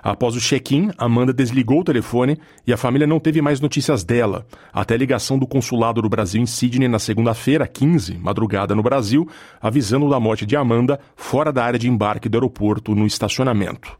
Após 0.02 0.36
o 0.36 0.40
check-in, 0.40 0.90
Amanda 0.96 1.32
desligou 1.32 1.80
o 1.80 1.84
telefone 1.84 2.38
e 2.66 2.72
a 2.72 2.76
família 2.76 3.06
não 3.06 3.20
teve 3.20 3.42
mais 3.42 3.60
notícias 3.60 4.04
dela, 4.04 4.46
até 4.72 4.94
a 4.94 4.98
ligação 4.98 5.38
do 5.38 5.46
consulado 5.46 6.00
do 6.00 6.08
Brasil 6.08 6.40
em 6.40 6.46
Sydney 6.46 6.88
na 6.88 6.98
segunda-feira, 6.98 7.66
15, 7.66 8.18
madrugada 8.18 8.74
no 8.74 8.82
Brasil, 8.82 9.28
avisando 9.60 10.08
da 10.08 10.20
morte 10.20 10.46
de 10.46 10.56
Amanda 10.56 10.98
fora 11.16 11.52
da 11.52 11.64
área 11.64 11.78
de 11.78 11.88
embarque 11.88 12.28
do 12.28 12.36
aeroporto 12.36 12.94
no 12.94 13.06
estacionamento. 13.06 13.96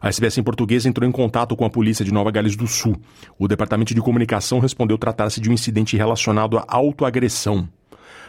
A 0.00 0.08
SBS 0.08 0.38
em 0.38 0.42
português 0.42 0.84
entrou 0.84 1.08
em 1.08 1.12
contato 1.12 1.54
com 1.54 1.64
a 1.64 1.70
polícia 1.70 2.04
de 2.04 2.12
Nova 2.12 2.32
Gales 2.32 2.56
do 2.56 2.66
Sul. 2.66 3.00
O 3.38 3.46
departamento 3.46 3.94
de 3.94 4.00
comunicação 4.00 4.58
respondeu 4.58 4.98
tratar-se 4.98 5.40
de 5.40 5.48
um 5.48 5.52
incidente 5.52 5.96
relacionado 5.96 6.58
à 6.58 6.64
autoagressão. 6.66 7.68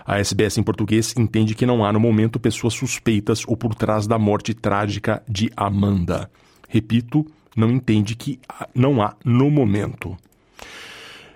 A 0.05 0.19
SBS 0.19 0.59
em 0.59 0.63
português 0.63 1.15
entende 1.17 1.55
que 1.55 1.65
não 1.65 1.83
há 1.83 1.91
no 1.91 1.99
momento 1.99 2.39
pessoas 2.39 2.75
suspeitas 2.75 3.43
ou 3.47 3.57
por 3.57 3.73
trás 3.73 4.05
da 4.05 4.19
morte 4.19 4.53
trágica 4.53 5.23
de 5.27 5.49
Amanda. 5.57 6.29
Repito, 6.73 7.23
não 7.55 7.69
entende 7.69 8.15
que 8.15 8.39
não 8.73 8.99
há 8.99 9.13
no 9.23 9.51
momento. 9.51 10.17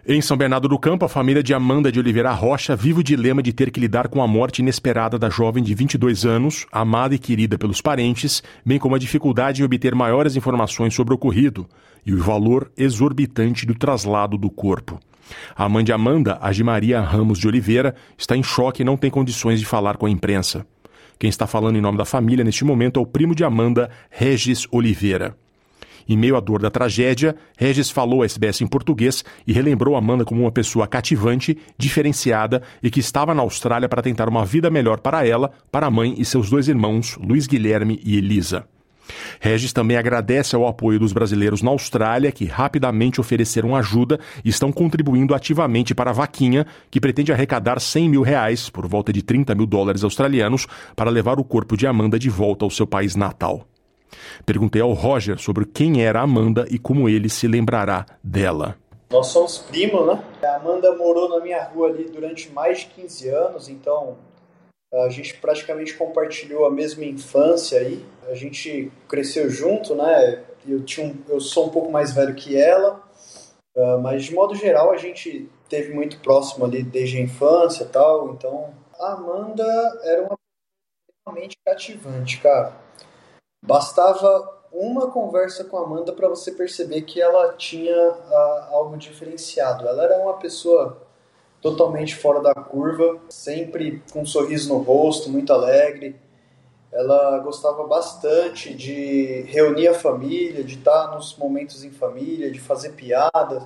Em 0.07 0.19
São 0.19 0.35
Bernardo 0.35 0.67
do 0.67 0.79
Campo, 0.79 1.05
a 1.05 1.07
família 1.07 1.43
de 1.43 1.53
Amanda 1.53 1.91
de 1.91 1.99
Oliveira 1.99 2.31
Rocha 2.31 2.75
vive 2.75 3.01
o 3.01 3.03
dilema 3.03 3.43
de 3.43 3.53
ter 3.53 3.69
que 3.69 3.79
lidar 3.79 4.07
com 4.07 4.19
a 4.23 4.27
morte 4.27 4.63
inesperada 4.63 5.19
da 5.19 5.29
jovem 5.29 5.63
de 5.63 5.75
22 5.75 6.25
anos, 6.25 6.65
amada 6.71 7.13
e 7.13 7.19
querida 7.19 7.55
pelos 7.55 7.81
parentes, 7.81 8.41
bem 8.65 8.79
como 8.79 8.95
a 8.95 8.97
dificuldade 8.97 9.61
em 9.61 9.65
obter 9.65 9.93
maiores 9.93 10.35
informações 10.35 10.95
sobre 10.95 11.13
o 11.13 11.17
ocorrido 11.17 11.67
e 12.03 12.15
o 12.15 12.23
valor 12.23 12.71
exorbitante 12.75 13.63
do 13.63 13.75
traslado 13.75 14.39
do 14.39 14.49
corpo. 14.49 14.99
A 15.55 15.69
mãe 15.69 15.83
de 15.83 15.93
Amanda, 15.93 16.39
a 16.41 16.63
Maria 16.63 16.99
Ramos 16.99 17.37
de 17.37 17.47
Oliveira, 17.47 17.93
está 18.17 18.35
em 18.35 18.41
choque 18.41 18.81
e 18.81 18.85
não 18.85 18.97
tem 18.97 19.11
condições 19.11 19.59
de 19.59 19.67
falar 19.67 19.97
com 19.97 20.07
a 20.07 20.09
imprensa. 20.09 20.65
Quem 21.19 21.29
está 21.29 21.47
falando 21.47 21.77
em 21.77 21.81
nome 21.81 21.97
da 21.97 22.05
família 22.05 22.43
neste 22.43 22.63
momento 22.63 22.99
é 22.99 23.03
o 23.03 23.05
primo 23.05 23.33
de 23.33 23.43
Amanda, 23.43 23.89
Regis 24.09 24.67
Oliveira. 24.71 25.35
Em 26.09 26.15
meio 26.15 26.37
à 26.37 26.39
dor 26.39 26.61
da 26.61 26.69
tragédia, 26.69 27.35
Regis 27.57 27.89
falou 27.89 28.21
a 28.21 28.25
SBS 28.25 28.61
em 28.61 28.67
português 28.67 29.25
e 29.45 29.51
relembrou 29.51 29.97
Amanda 29.97 30.23
como 30.23 30.41
uma 30.41 30.51
pessoa 30.51 30.87
cativante, 30.87 31.57
diferenciada 31.77 32.61
e 32.81 32.89
que 32.89 33.01
estava 33.01 33.33
na 33.33 33.41
Austrália 33.41 33.89
para 33.89 34.01
tentar 34.01 34.29
uma 34.29 34.45
vida 34.45 34.69
melhor 34.69 34.99
para 34.99 35.27
ela, 35.27 35.51
para 35.69 35.87
a 35.87 35.91
mãe 35.91 36.15
e 36.17 36.23
seus 36.23 36.49
dois 36.49 36.69
irmãos, 36.69 37.17
Luiz 37.19 37.45
Guilherme 37.45 37.99
e 38.05 38.17
Elisa. 38.17 38.65
Regis 39.39 39.73
também 39.73 39.97
agradece 39.97 40.55
ao 40.55 40.67
apoio 40.67 40.99
dos 40.99 41.13
brasileiros 41.13 41.61
na 41.61 41.71
Austrália, 41.71 42.31
que 42.31 42.45
rapidamente 42.45 43.19
ofereceram 43.21 43.75
ajuda 43.75 44.19
e 44.43 44.49
estão 44.49 44.71
contribuindo 44.71 45.33
ativamente 45.33 45.93
para 45.93 46.11
a 46.11 46.13
vaquinha, 46.13 46.65
que 46.89 46.99
pretende 46.99 47.31
arrecadar 47.31 47.79
100 47.79 48.09
mil 48.09 48.21
reais, 48.21 48.69
por 48.69 48.87
volta 48.87 49.11
de 49.13 49.21
30 49.21 49.55
mil 49.55 49.65
dólares 49.65 50.03
australianos, 50.03 50.67
para 50.95 51.09
levar 51.09 51.39
o 51.39 51.43
corpo 51.43 51.77
de 51.77 51.87
Amanda 51.87 52.19
de 52.19 52.29
volta 52.29 52.65
ao 52.65 52.71
seu 52.71 52.87
país 52.87 53.15
natal. 53.15 53.65
Perguntei 54.45 54.81
ao 54.81 54.93
Roger 54.93 55.37
sobre 55.37 55.65
quem 55.65 56.03
era 56.03 56.21
Amanda 56.21 56.65
e 56.69 56.77
como 56.77 57.09
ele 57.09 57.29
se 57.29 57.47
lembrará 57.47 58.05
dela. 58.23 58.75
Nós 59.09 59.27
somos 59.27 59.57
primos, 59.57 60.05
né? 60.05 60.21
A 60.43 60.55
Amanda 60.57 60.93
morou 60.95 61.29
na 61.29 61.39
minha 61.39 61.63
rua 61.63 61.89
ali 61.89 62.09
durante 62.09 62.51
mais 62.51 62.79
de 62.79 62.87
15 62.87 63.29
anos, 63.29 63.69
então 63.69 64.17
a 64.93 65.09
gente 65.09 65.35
praticamente 65.37 65.93
compartilhou 65.95 66.65
a 66.65 66.71
mesma 66.71 67.03
infância 67.03 67.79
aí. 67.79 68.05
A 68.27 68.33
gente 68.33 68.91
cresceu 69.07 69.49
junto, 69.49 69.95
né? 69.95 70.45
Eu, 70.65 70.83
tinha 70.83 71.05
um, 71.05 71.15
eu 71.27 71.39
sou 71.39 71.67
um 71.67 71.69
pouco 71.69 71.91
mais 71.91 72.13
velho 72.13 72.35
que 72.35 72.57
ela, 72.57 73.03
uh, 73.75 73.97
mas 73.99 74.25
de 74.25 74.33
modo 74.33 74.55
geral 74.55 74.91
a 74.91 74.97
gente 74.97 75.49
teve 75.69 75.93
muito 75.93 76.19
próximo 76.19 76.65
ali 76.65 76.83
desde 76.83 77.17
a 77.17 77.21
infância 77.21 77.83
e 77.83 77.87
tal. 77.87 78.31
Então 78.31 78.73
a 78.99 79.13
Amanda 79.13 79.63
era 80.03 80.23
uma 80.23 80.37
extremamente 81.09 81.57
cativante, 81.65 82.39
cara. 82.41 82.73
Bastava 83.63 84.55
uma 84.71 85.09
conversa 85.11 85.63
com 85.63 85.77
a 85.77 85.83
Amanda 85.83 86.13
para 86.13 86.29
você 86.29 86.51
perceber 86.51 87.01
que 87.01 87.21
ela 87.21 87.53
tinha 87.53 88.11
uh, 88.11 88.73
algo 88.73 88.97
diferenciado. 88.97 89.87
Ela 89.87 90.03
era 90.03 90.17
uma 90.19 90.37
pessoa 90.37 91.06
totalmente 91.71 92.15
fora 92.15 92.41
da 92.41 92.53
curva, 92.53 93.19
sempre 93.29 94.01
com 94.11 94.21
um 94.21 94.25
sorriso 94.25 94.69
no 94.69 94.79
rosto, 94.79 95.29
muito 95.29 95.51
alegre. 95.51 96.15
Ela 96.91 97.39
gostava 97.39 97.85
bastante 97.85 98.73
de 98.73 99.41
reunir 99.47 99.89
a 99.89 99.93
família, 99.93 100.63
de 100.63 100.75
estar 100.75 101.13
nos 101.13 101.35
momentos 101.35 101.83
em 101.83 101.91
família, 101.91 102.49
de 102.49 102.59
fazer 102.59 102.93
piadas, 102.93 103.63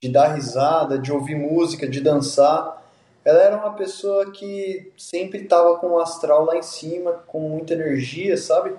de 0.00 0.10
dar 0.10 0.34
risada, 0.34 0.98
de 0.98 1.10
ouvir 1.10 1.36
música, 1.36 1.88
de 1.88 2.00
dançar. 2.00 2.82
Ela 3.24 3.40
era 3.40 3.56
uma 3.56 3.72
pessoa 3.72 4.30
que 4.30 4.92
sempre 4.96 5.42
estava 5.42 5.76
com 5.78 5.92
o 5.92 6.00
astral 6.00 6.44
lá 6.44 6.56
em 6.56 6.62
cima, 6.62 7.12
com 7.26 7.40
muita 7.40 7.72
energia, 7.72 8.36
sabe? 8.36 8.76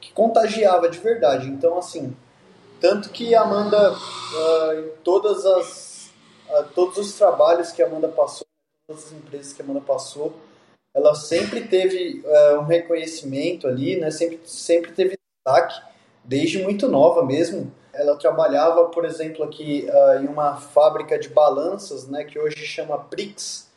Que 0.00 0.12
contagiava 0.12 0.88
de 0.88 0.98
verdade. 0.98 1.48
Então, 1.48 1.78
assim, 1.78 2.14
tanto 2.78 3.08
que 3.08 3.34
a 3.34 3.42
Amanda, 3.42 3.92
uh, 3.92 4.80
em 4.80 4.90
todas 5.02 5.46
as 5.46 5.91
todos 6.74 6.98
os 6.98 7.14
trabalhos 7.14 7.72
que 7.72 7.82
a 7.82 7.86
Amanda 7.86 8.08
passou, 8.08 8.46
todas 8.86 9.06
as 9.06 9.12
empresas 9.12 9.52
que 9.52 9.62
a 9.62 9.64
Amanda 9.64 9.80
passou, 9.80 10.34
ela 10.94 11.14
sempre 11.14 11.66
teve 11.66 12.22
uh, 12.24 12.60
um 12.60 12.64
reconhecimento 12.64 13.66
ali, 13.66 13.96
né? 13.96 14.10
Sempre, 14.10 14.40
sempre 14.44 14.92
teve 14.92 15.16
destaque, 15.16 15.80
desde 16.22 16.62
muito 16.62 16.88
nova 16.88 17.24
mesmo. 17.24 17.72
Ela 17.94 18.16
trabalhava, 18.16 18.86
por 18.86 19.04
exemplo, 19.04 19.42
aqui 19.44 19.88
uh, 19.88 20.22
em 20.22 20.26
uma 20.26 20.56
fábrica 20.56 21.18
de 21.18 21.28
balanças, 21.30 22.06
né? 22.08 22.24
Que 22.24 22.38
hoje 22.38 22.58
chama 22.66 22.98
Prix, 22.98 23.70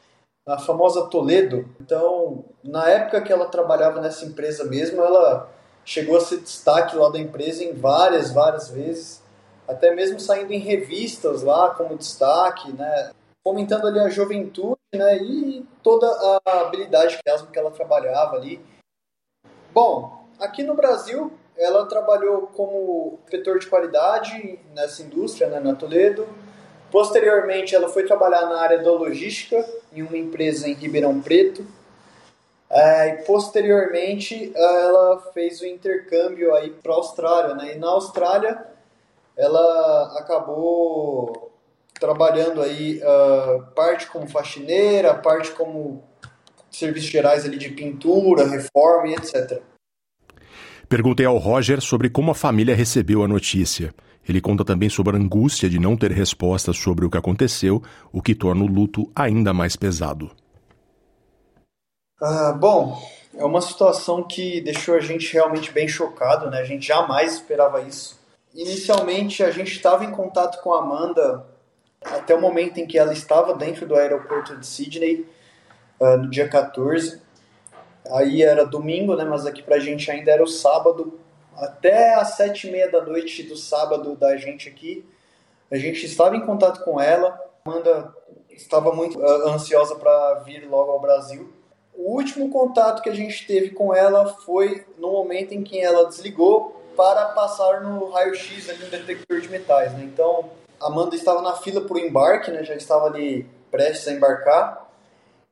a 0.46 0.58
famosa 0.58 1.06
Toledo. 1.06 1.68
Então, 1.80 2.44
na 2.64 2.90
época 2.90 3.22
que 3.22 3.32
ela 3.32 3.46
trabalhava 3.46 4.02
nessa 4.02 4.26
empresa 4.26 4.66
mesmo, 4.66 5.02
ela 5.02 5.50
chegou 5.86 6.18
a 6.18 6.22
ser 6.22 6.42
destaque 6.42 6.98
lá 6.98 7.10
da 7.10 7.20
empresa 7.20 7.64
em 7.64 7.74
várias, 7.74 8.32
várias 8.32 8.70
vezes 8.70 9.25
até 9.68 9.94
mesmo 9.94 10.20
saindo 10.20 10.52
em 10.52 10.60
revistas 10.60 11.44
lá 11.44 11.72
como 11.72 11.98
destaque, 11.98 12.72
né? 12.72 13.12
Fomentando 13.44 13.88
ali 13.88 14.00
a 14.00 14.10
juventude, 14.10 14.80
né, 14.94 15.18
e 15.18 15.66
toda 15.84 16.08
a 16.46 16.62
habilidade 16.62 17.20
que 17.52 17.60
ela 17.60 17.72
trabalhava 17.72 18.38
ali. 18.38 18.60
Bom, 19.72 20.26
aqui 20.40 20.64
no 20.64 20.74
Brasil, 20.74 21.32
ela 21.58 21.86
trabalhou 21.86 22.48
como 22.48 23.20
inspetor 23.24 23.60
de 23.60 23.68
qualidade 23.68 24.60
nessa 24.74 25.04
indústria, 25.04 25.48
né, 25.48 25.60
na 25.60 25.76
Toledo. 25.76 26.28
Posteriormente, 26.92 27.76
ela 27.76 27.90
foi 27.90 28.06
trabalhar 28.06 28.46
na 28.46 28.62
área 28.62 28.82
da 28.82 28.92
logística 28.92 29.64
em 29.92 30.02
uma 30.02 30.18
empresa 30.18 30.68
em 30.68 30.74
Ribeirão 30.74 31.22
Preto. 31.22 31.66
É, 32.70 33.10
e 33.10 33.24
posteriormente, 33.24 34.52
ela 34.56 35.20
fez 35.34 35.62
o 35.62 35.66
intercâmbio 35.66 36.54
aí 36.56 36.72
para 36.72 36.94
a 36.94 36.96
Austrália, 36.96 37.56
né? 37.56 37.76
E 37.76 37.78
na 37.78 37.90
Austrália, 37.90 38.66
ela 39.38 40.18
acabou 40.20 41.52
trabalhando 42.00 42.62
aí 42.62 43.02
uh, 43.02 43.64
parte 43.74 44.08
como 44.08 44.28
faxineira, 44.28 45.14
parte 45.14 45.52
como 45.52 46.04
serviços 46.70 47.10
gerais 47.10 47.46
ali 47.46 47.58
de 47.58 47.70
pintura, 47.70 48.48
reforma 48.48 49.08
e 49.08 49.14
etc. 49.14 49.62
Perguntei 50.88 51.26
ao 51.26 51.38
Roger 51.38 51.82
sobre 51.82 52.10
como 52.10 52.32
a 52.32 52.36
família 52.36 52.76
recebeu 52.76 53.24
a 53.24 53.28
notícia. 53.28 53.94
Ele 54.28 54.42
conta 54.42 54.66
também 54.66 54.90
sobre 54.90 55.16
a 55.16 55.20
angústia 55.20 55.70
de 55.70 55.80
não 55.80 55.96
ter 55.96 56.12
respostas 56.12 56.78
sobre 56.78 57.06
o 57.06 57.10
que 57.10 57.18
aconteceu, 57.18 57.82
o 58.12 58.22
que 58.22 58.36
torna 58.36 58.64
o 58.64 58.68
luto 58.68 59.10
ainda 59.16 59.54
mais 59.54 59.76
pesado. 59.76 60.32
Ah, 62.22 62.54
bom, 62.54 63.02
é 63.36 63.44
uma 63.44 63.62
situação 63.62 64.24
que 64.24 64.62
deixou 64.62 64.96
a 64.96 65.00
gente 65.00 65.32
realmente 65.34 65.72
bem 65.72 65.88
chocado, 65.88 66.50
né? 66.50 66.60
A 66.60 66.64
gente 66.64 66.88
jamais 66.88 67.34
esperava 67.34 67.82
isso. 67.82 68.18
Inicialmente, 68.56 69.44
a 69.44 69.52
gente 69.52 69.74
estava 69.74 70.06
em 70.06 70.12
contato 70.12 70.62
com 70.62 70.74
a 70.74 70.80
Amanda 70.80 71.46
até 72.02 72.34
o 72.34 72.40
momento 72.40 72.78
em 72.78 72.88
que 72.88 72.98
ela 72.98 73.12
estava 73.12 73.54
dentro 73.54 73.86
do 73.86 73.96
aeroporto 73.96 74.56
de 74.56 74.66
Sydney, 74.66 75.28
uh, 76.00 76.18
no 76.18 76.30
dia 76.30 76.48
14. 76.48 77.22
Aí 78.12 78.42
era 78.42 78.66
domingo, 78.66 79.14
né? 79.16 79.26
Mas 79.26 79.46
aqui 79.46 79.62
pra 79.62 79.80
gente 79.80 80.10
ainda 80.10 80.32
era 80.32 80.44
o 80.44 80.48
sábado. 80.48 81.20
Até 81.58 82.14
às 82.14 82.36
sete 82.36 82.68
e 82.68 82.72
meia 82.72 82.90
da 82.90 83.02
noite 83.02 83.44
do 83.44 83.58
sábado 83.58 84.16
da 84.16 84.38
gente 84.38 84.70
aqui, 84.70 85.06
a 85.70 85.78
gente 85.78 86.06
estava 86.06 86.38
em 86.38 86.46
contato 86.46 86.82
com 86.86 87.02
ela. 87.02 87.38
Amanda 87.66 88.14
estava 88.50 88.94
muito 88.94 89.20
uh, 89.20 89.50
ansiosa 89.50 89.96
para 89.96 90.36
vir 90.46 90.66
logo 90.70 90.92
ao 90.92 91.02
Brasil. 91.02 91.52
O 91.94 92.14
último 92.14 92.50
contato 92.50 93.02
que 93.02 93.10
a 93.10 93.16
gente 93.16 93.46
teve 93.46 93.72
com 93.72 93.94
ela 93.94 94.28
foi 94.28 94.86
no 94.98 95.12
momento 95.12 95.54
em 95.54 95.62
que 95.62 95.80
ela 95.80 96.08
desligou 96.08 96.85
para 96.96 97.26
passar 97.26 97.82
no 97.82 98.10
raio-x 98.10 98.70
ali 98.70 98.84
no 98.84 98.90
detector 98.90 99.42
de 99.42 99.50
metais, 99.50 99.94
né? 99.94 100.04
Então, 100.04 100.50
Amanda 100.82 101.16
estava 101.16 101.42
na 101.42 101.54
fila 101.54 101.82
para 101.82 101.96
o 101.96 102.00
embarque, 102.00 102.52
né? 102.52 102.64
Já 102.64 102.76
estava 102.76 103.06
ali 103.06 103.48
prestes 103.72 104.08
a 104.08 104.14
embarcar. 104.14 104.88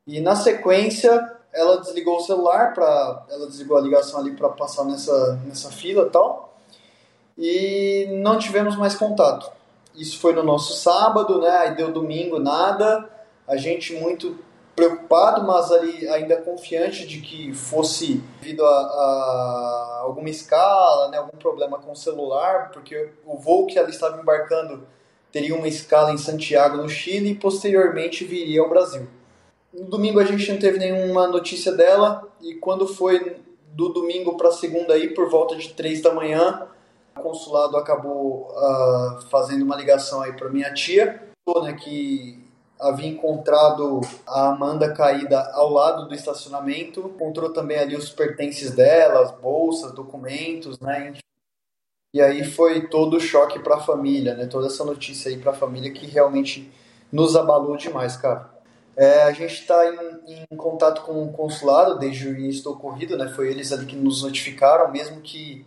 E 0.05 0.19
na 0.19 0.35
sequência, 0.35 1.33
ela 1.53 1.77
desligou 1.77 2.17
o 2.17 2.21
celular 2.21 2.73
para 2.73 3.25
ela 3.29 3.45
desligou 3.47 3.77
a 3.77 3.81
ligação 3.81 4.19
ali 4.19 4.31
para 4.31 4.49
passar 4.49 4.83
nessa 4.85 5.39
nessa 5.45 5.69
fila 5.69 6.09
tal 6.09 6.57
e 7.37 8.07
não 8.21 8.39
tivemos 8.39 8.75
mais 8.75 8.95
contato 8.95 9.51
isso 9.95 10.19
foi 10.19 10.33
no 10.33 10.41
nosso 10.41 10.73
sábado 10.73 11.39
né 11.39 11.49
aí 11.49 11.75
deu 11.75 11.91
domingo 11.91 12.39
nada 12.39 13.07
a 13.47 13.55
gente 13.55 13.93
muito 13.93 14.37
preocupado 14.75 15.45
mas 15.45 15.71
ali 15.71 16.07
ainda 16.09 16.41
confiante 16.41 17.05
de 17.05 17.21
que 17.21 17.53
fosse 17.53 18.23
devido 18.41 18.65
a, 18.65 18.69
a 18.69 19.99
alguma 20.03 20.29
escala 20.29 21.09
né 21.09 21.17
algum 21.17 21.37
problema 21.37 21.77
com 21.77 21.91
o 21.91 21.95
celular 21.95 22.71
porque 22.71 23.09
o 23.25 23.37
voo 23.37 23.67
que 23.67 23.77
ela 23.77 23.89
estava 23.89 24.19
embarcando 24.19 24.87
teria 25.33 25.55
uma 25.55 25.67
escala 25.67 26.11
em 26.11 26.17
Santiago 26.17 26.77
no 26.77 26.87
Chile 26.87 27.31
e 27.31 27.35
posteriormente 27.35 28.23
viria 28.23 28.61
ao 28.61 28.69
Brasil. 28.69 29.07
No 29.73 29.85
domingo 29.85 30.19
a 30.19 30.23
gente 30.23 30.49
não 30.51 30.59
teve 30.59 30.77
nenhuma 30.77 31.27
notícia 31.27 31.71
dela 31.71 32.29
e 32.39 32.53
quando 32.53 32.87
foi 32.87 33.37
do 33.71 33.89
domingo 33.89 34.37
para 34.37 34.51
segunda 34.51 34.93
aí 34.93 35.11
por 35.11 35.27
volta 35.27 35.55
de 35.55 35.73
três 35.73 36.03
da 36.03 36.13
manhã, 36.13 36.67
o 37.17 37.21
consulado 37.21 37.75
acabou 37.75 38.51
uh, 38.51 39.21
fazendo 39.31 39.63
uma 39.63 39.75
ligação 39.75 40.21
aí 40.21 40.33
para 40.33 40.49
minha 40.49 40.71
tia, 40.71 41.23
né, 41.63 41.73
que 41.73 42.42
havia 42.79 43.07
encontrado 43.07 44.01
a 44.27 44.49
Amanda 44.49 44.93
caída 44.93 45.51
ao 45.53 45.69
lado 45.69 46.07
do 46.07 46.13
estacionamento, 46.13 47.11
encontrou 47.15 47.51
também 47.53 47.77
ali 47.77 47.95
os 47.95 48.09
pertences 48.09 48.71
dela, 48.71 49.21
as 49.21 49.31
bolsas, 49.31 49.93
documentos, 49.93 50.79
né. 50.79 51.13
E 52.13 52.21
aí 52.21 52.43
foi 52.43 52.87
todo 52.87 53.17
o 53.17 53.19
choque 53.19 53.57
para 53.59 53.75
a 53.75 53.79
família, 53.79 54.35
né? 54.35 54.45
Toda 54.45 54.67
essa 54.67 54.85
notícia 54.85 55.31
aí 55.31 55.37
para 55.37 55.51
a 55.51 55.55
família 55.55 55.91
que 55.91 56.05
realmente 56.05 56.71
nos 57.11 57.35
abalou 57.35 57.75
demais, 57.75 58.15
cara. 58.15 58.51
É, 58.95 59.23
a 59.23 59.31
gente 59.31 59.53
está 59.53 59.83
em, 60.27 60.45
em, 60.51 60.55
contato 60.55 61.01
com 61.01 61.23
o 61.23 61.33
consulado 61.33 61.97
desde 61.97 62.27
o 62.27 62.37
início 62.37 62.63
do 62.63 62.73
ocorrido, 62.73 63.17
né? 63.17 63.29
Foi 63.29 63.49
eles 63.49 63.71
ali 63.71 63.87
que 63.87 63.95
nos 63.95 64.21
notificaram, 64.21 64.91
mesmo 64.91 65.21
que 65.21 65.65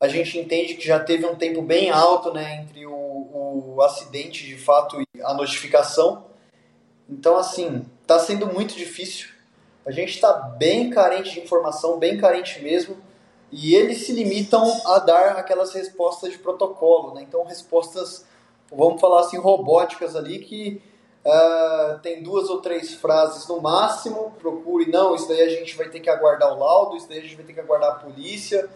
a 0.00 0.08
gente 0.08 0.38
entende 0.38 0.74
que 0.74 0.86
já 0.86 0.98
teve 0.98 1.26
um 1.26 1.36
tempo 1.36 1.60
bem 1.60 1.90
alto, 1.90 2.32
né, 2.32 2.62
entre 2.62 2.86
o, 2.86 3.74
o 3.74 3.82
acidente 3.82 4.46
de 4.46 4.56
fato 4.56 4.98
e 5.00 5.22
a 5.22 5.34
notificação. 5.34 6.29
Então, 7.10 7.36
assim, 7.36 7.84
está 8.02 8.18
sendo 8.18 8.46
muito 8.46 8.74
difícil. 8.74 9.28
A 9.84 9.90
gente 9.90 10.10
está 10.10 10.32
bem 10.32 10.90
carente 10.90 11.32
de 11.32 11.40
informação, 11.40 11.98
bem 11.98 12.16
carente 12.16 12.62
mesmo, 12.62 12.96
e 13.50 13.74
eles 13.74 14.06
se 14.06 14.12
limitam 14.12 14.64
a 14.86 15.00
dar 15.00 15.32
aquelas 15.32 15.72
respostas 15.74 16.30
de 16.30 16.38
protocolo, 16.38 17.14
né? 17.14 17.22
Então, 17.22 17.42
respostas, 17.44 18.24
vamos 18.70 19.00
falar 19.00 19.20
assim, 19.20 19.38
robóticas 19.38 20.14
ali 20.14 20.38
que 20.38 20.80
Uh, 21.22 21.98
tem 21.98 22.22
duas 22.22 22.48
ou 22.48 22.62
três 22.62 22.94
frases 22.94 23.46
no 23.46 23.60
máximo. 23.60 24.32
Procure, 24.38 24.90
não, 24.90 25.14
isso 25.14 25.28
daí 25.28 25.42
a 25.42 25.50
gente 25.50 25.76
vai 25.76 25.88
ter 25.88 26.00
que 26.00 26.08
aguardar 26.08 26.52
o 26.54 26.58
laudo, 26.58 26.96
isso 26.96 27.08
daí 27.08 27.18
a 27.18 27.22
gente 27.22 27.36
vai 27.36 27.44
ter 27.44 27.52
que 27.52 27.60
aguardar 27.60 27.90
a 27.90 27.94
polícia. 27.96 28.68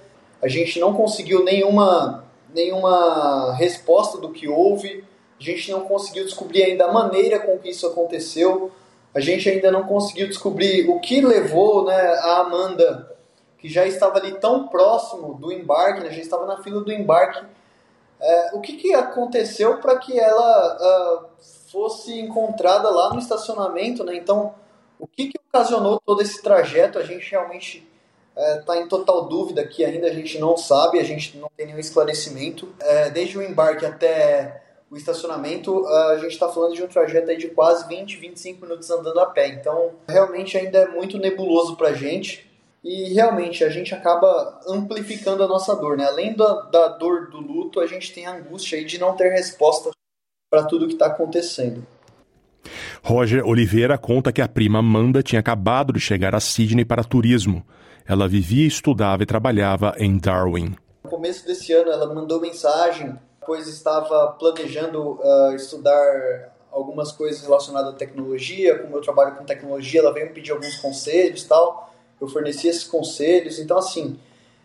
A 0.43 0.49
gente 0.49 0.79
não 0.79 0.93
conseguiu 0.93 1.43
nenhuma, 1.43 2.25
nenhuma 2.53 3.55
resposta 3.55 4.19
do 4.19 4.31
que 4.31 4.47
houve. 4.47 5.05
A 5.39 5.43
gente 5.43 5.71
não 5.71 5.83
conseguiu 5.83 6.25
descobrir 6.25 6.63
ainda 6.63 6.87
a 6.87 6.93
maneira 6.93 7.39
com 7.41 7.59
que 7.59 7.71
isso 7.71 7.87
aconteceu. 7.87 8.71
A 9.15 9.21
gente 9.21 9.49
ainda 9.49 9.71
não 9.71 9.85
conseguiu 9.85 10.29
descobrir 10.29 10.89
o 10.89 11.01
que 11.01 11.21
levou 11.21 11.85
né, 11.85 11.95
a 11.95 12.41
Amanda, 12.41 13.17
que 13.59 13.69
já 13.69 13.87
estava 13.87 14.19
ali 14.19 14.33
tão 14.39 14.69
próximo 14.69 15.35
do 15.35 15.53
embarque, 15.53 16.01
né, 16.03 16.11
já 16.11 16.21
estava 16.21 16.47
na 16.47 16.63
fila 16.63 16.81
do 16.83 16.93
embarque. 16.93 17.45
É, 18.21 18.51
o 18.55 18.61
que, 18.61 18.75
que 18.75 18.95
aconteceu 18.95 19.79
para 19.79 19.99
que 19.99 20.19
ela 20.19 20.77
uh, 20.77 21.45
fosse 21.71 22.19
encontrada 22.19 22.89
lá 22.91 23.13
no 23.13 23.19
estacionamento, 23.19 24.05
né? 24.05 24.17
Então, 24.17 24.55
o 24.99 25.07
que, 25.07 25.29
que 25.29 25.39
ocasionou 25.49 26.01
todo 26.01 26.23
esse 26.23 26.41
trajeto? 26.43 26.99
A 26.99 27.03
gente 27.03 27.31
realmente 27.31 27.87
está 28.59 28.77
é, 28.77 28.81
em 28.81 28.89
total 28.89 29.27
dúvida 29.27 29.61
aqui 29.61 29.85
ainda, 29.85 30.07
a 30.07 30.13
gente 30.13 30.39
não 30.39 30.57
sabe, 30.57 30.99
a 30.99 31.05
gente 31.05 31.37
não 31.37 31.51
tem 31.57 31.67
nenhum 31.67 31.79
esclarecimento. 31.79 32.75
É, 32.81 33.11
desde 33.11 33.37
o 33.39 33.43
embarque 33.43 33.85
até 33.85 34.64
o 34.91 34.97
estacionamento, 34.97 35.87
a 35.87 36.19
gente 36.19 36.33
está 36.33 36.49
falando 36.49 36.75
de 36.75 36.83
um 36.83 36.87
trajeto 36.87 37.31
aí 37.31 37.37
de 37.37 37.49
quase 37.49 37.89
20, 37.89 38.17
25 38.17 38.61
minutos 38.61 38.91
andando 38.91 39.19
a 39.19 39.27
pé. 39.27 39.49
Então, 39.49 39.93
realmente 40.09 40.57
ainda 40.57 40.79
é 40.79 40.89
muito 40.89 41.19
nebuloso 41.19 41.77
para 41.77 41.89
a 41.89 41.95
gente. 41.95 42.49
E 42.83 43.15
realmente 43.15 43.65
a 43.65 43.71
gente 43.71 43.95
acaba 43.95 44.61
amplificando 44.69 45.43
a 45.43 45.49
nossa 45.49 45.75
dor, 45.75 45.97
né? 45.97 46.05
Além 46.05 46.35
da, 46.35 46.61
da 46.71 46.89
dor 46.89 47.31
do 47.31 47.41
luto, 47.41 47.81
a 47.81 47.87
gente 47.87 48.13
tem 48.13 48.27
a 48.27 48.37
angústia 48.37 48.79
aí 48.79 48.85
de 48.85 48.99
não 48.99 49.17
ter 49.17 49.31
resposta 49.31 49.91
para 50.51 50.65
tudo 50.65 50.87
que 50.87 50.93
está 50.93 51.07
acontecendo. 51.07 51.85
Roger 53.03 53.47
Oliveira 53.47 53.97
conta 53.97 54.33
que 54.33 54.43
a 54.43 54.49
prima 54.49 54.81
Amanda 54.81 55.23
tinha 55.23 55.41
acabado 55.41 55.93
de 55.95 56.01
chegar 56.01 56.35
a 56.35 56.41
Sydney 56.41 56.85
para 56.85 57.03
turismo. 57.03 57.65
Ela 58.07 58.29
vivia, 58.29 58.67
estudava 58.67 59.23
e 59.23 59.27
trabalhava 59.27 59.95
em 59.99 60.19
Darwin. 60.19 60.77
No 61.03 61.11
começo 61.11 61.47
desse 61.47 61.73
ano, 61.73 61.91
ela 61.91 62.15
mandou 62.15 62.41
mensagem, 62.41 63.19
pois 63.47 63.67
estava 63.67 64.29
planejando 64.39 65.13
uh, 65.21 65.55
estudar 65.55 66.53
algumas 66.71 67.13
coisas 67.13 67.41
relacionadas 67.43 67.95
à 67.95 67.97
tecnologia. 67.97 68.79
Como 68.79 68.97
eu 68.97 69.01
trabalho 69.01 69.37
com 69.37 69.45
tecnologia, 69.45 70.01
ela 70.01 70.13
veio 70.13 70.27
me 70.27 70.33
pedir 70.33 70.53
alguns 70.53 70.77
conselhos 70.77 71.45
tal. 71.45 71.93
Eu 72.21 72.29
forneci 72.29 72.69
esses 72.69 72.85
conselhos. 72.85 73.59
Então, 73.59 73.79
assim, 73.79 74.19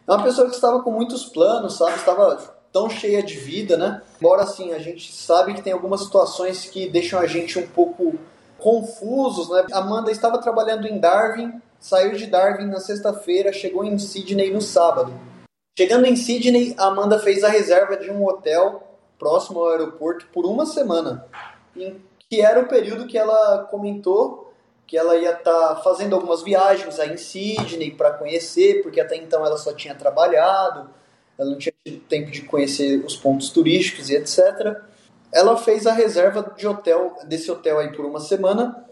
é 0.08 0.12
uma 0.12 0.24
pessoa 0.24 0.48
que 0.48 0.56
estava 0.56 0.82
com 0.82 0.92
muitos 0.92 1.26
planos, 1.26 1.78
sabe? 1.78 1.96
Estava 1.98 2.60
tão 2.74 2.90
cheia 2.90 3.22
de 3.22 3.36
vida, 3.36 3.78
né? 3.78 4.02
Embora 4.20 4.44
assim, 4.44 4.74
a 4.74 4.80
gente 4.80 5.12
sabe 5.14 5.54
que 5.54 5.62
tem 5.62 5.74
algumas 5.74 6.02
situações 6.02 6.66
que 6.66 6.90
deixam 6.90 7.20
a 7.20 7.28
gente 7.28 7.58
um 7.60 7.68
pouco 7.68 8.16
confusos, 8.58 9.50
né? 9.50 9.66
Amanda 9.72 10.12
estava 10.12 10.38
trabalhando 10.40 10.88
em 10.88 11.00
Darwin, 11.00 11.62
saiu 11.80 12.16
de 12.16 12.28
Darwin 12.28 12.66
na 12.66 12.80
sexta-feira, 12.80 13.54
chegou 13.54 13.84
em 13.84 13.98
Sydney 13.98 14.52
no 14.52 14.62
sábado. 14.62 15.14
Chegando 15.80 16.06
em 16.08 16.16
Sydney, 16.18 16.76
Amanda 16.78 17.18
fez 17.20 17.42
a 17.42 17.48
reserva 17.48 17.96
de 17.96 18.12
um 18.12 18.28
hotel 18.28 18.84
próximo 19.18 19.62
ao 19.62 19.70
aeroporto 19.70 20.28
por 20.34 20.46
uma 20.46 20.66
semana, 20.66 21.26
em 21.74 21.96
que 22.30 22.42
era 22.42 22.60
o 22.60 22.68
período 22.68 23.08
que 23.08 23.18
ela 23.18 23.60
comentou 23.72 24.54
que 24.86 24.98
ela 24.98 25.16
ia 25.16 25.32
estar 25.32 25.76
tá 25.76 25.76
fazendo 25.78 26.16
algumas 26.16 26.44
viagens 26.44 27.00
aí 27.00 27.14
em 27.14 27.16
Sydney 27.16 27.92
para 27.92 28.12
conhecer, 28.12 28.84
porque 28.84 29.00
até 29.00 29.16
então 29.16 29.46
ela 29.46 29.56
só 29.56 29.72
tinha 29.72 29.96
trabalhado, 29.96 30.90
ela 31.38 31.50
não 31.50 31.58
tinha 31.58 31.74
tido 31.86 32.02
tempo 32.10 32.30
de 32.30 32.42
conhecer 32.42 33.02
os 33.06 33.16
pontos 33.16 33.50
turísticos 33.50 34.10
e 34.10 34.16
etc. 34.18 34.82
Ela 35.32 35.56
fez 35.56 35.88
a 35.88 35.94
reserva 35.94 36.54
de 36.58 36.68
hotel 36.68 37.16
desse 37.24 37.50
hotel 37.50 37.80
aí 37.80 37.94
por 37.94 38.04
uma 38.04 38.20
semana 38.20 38.86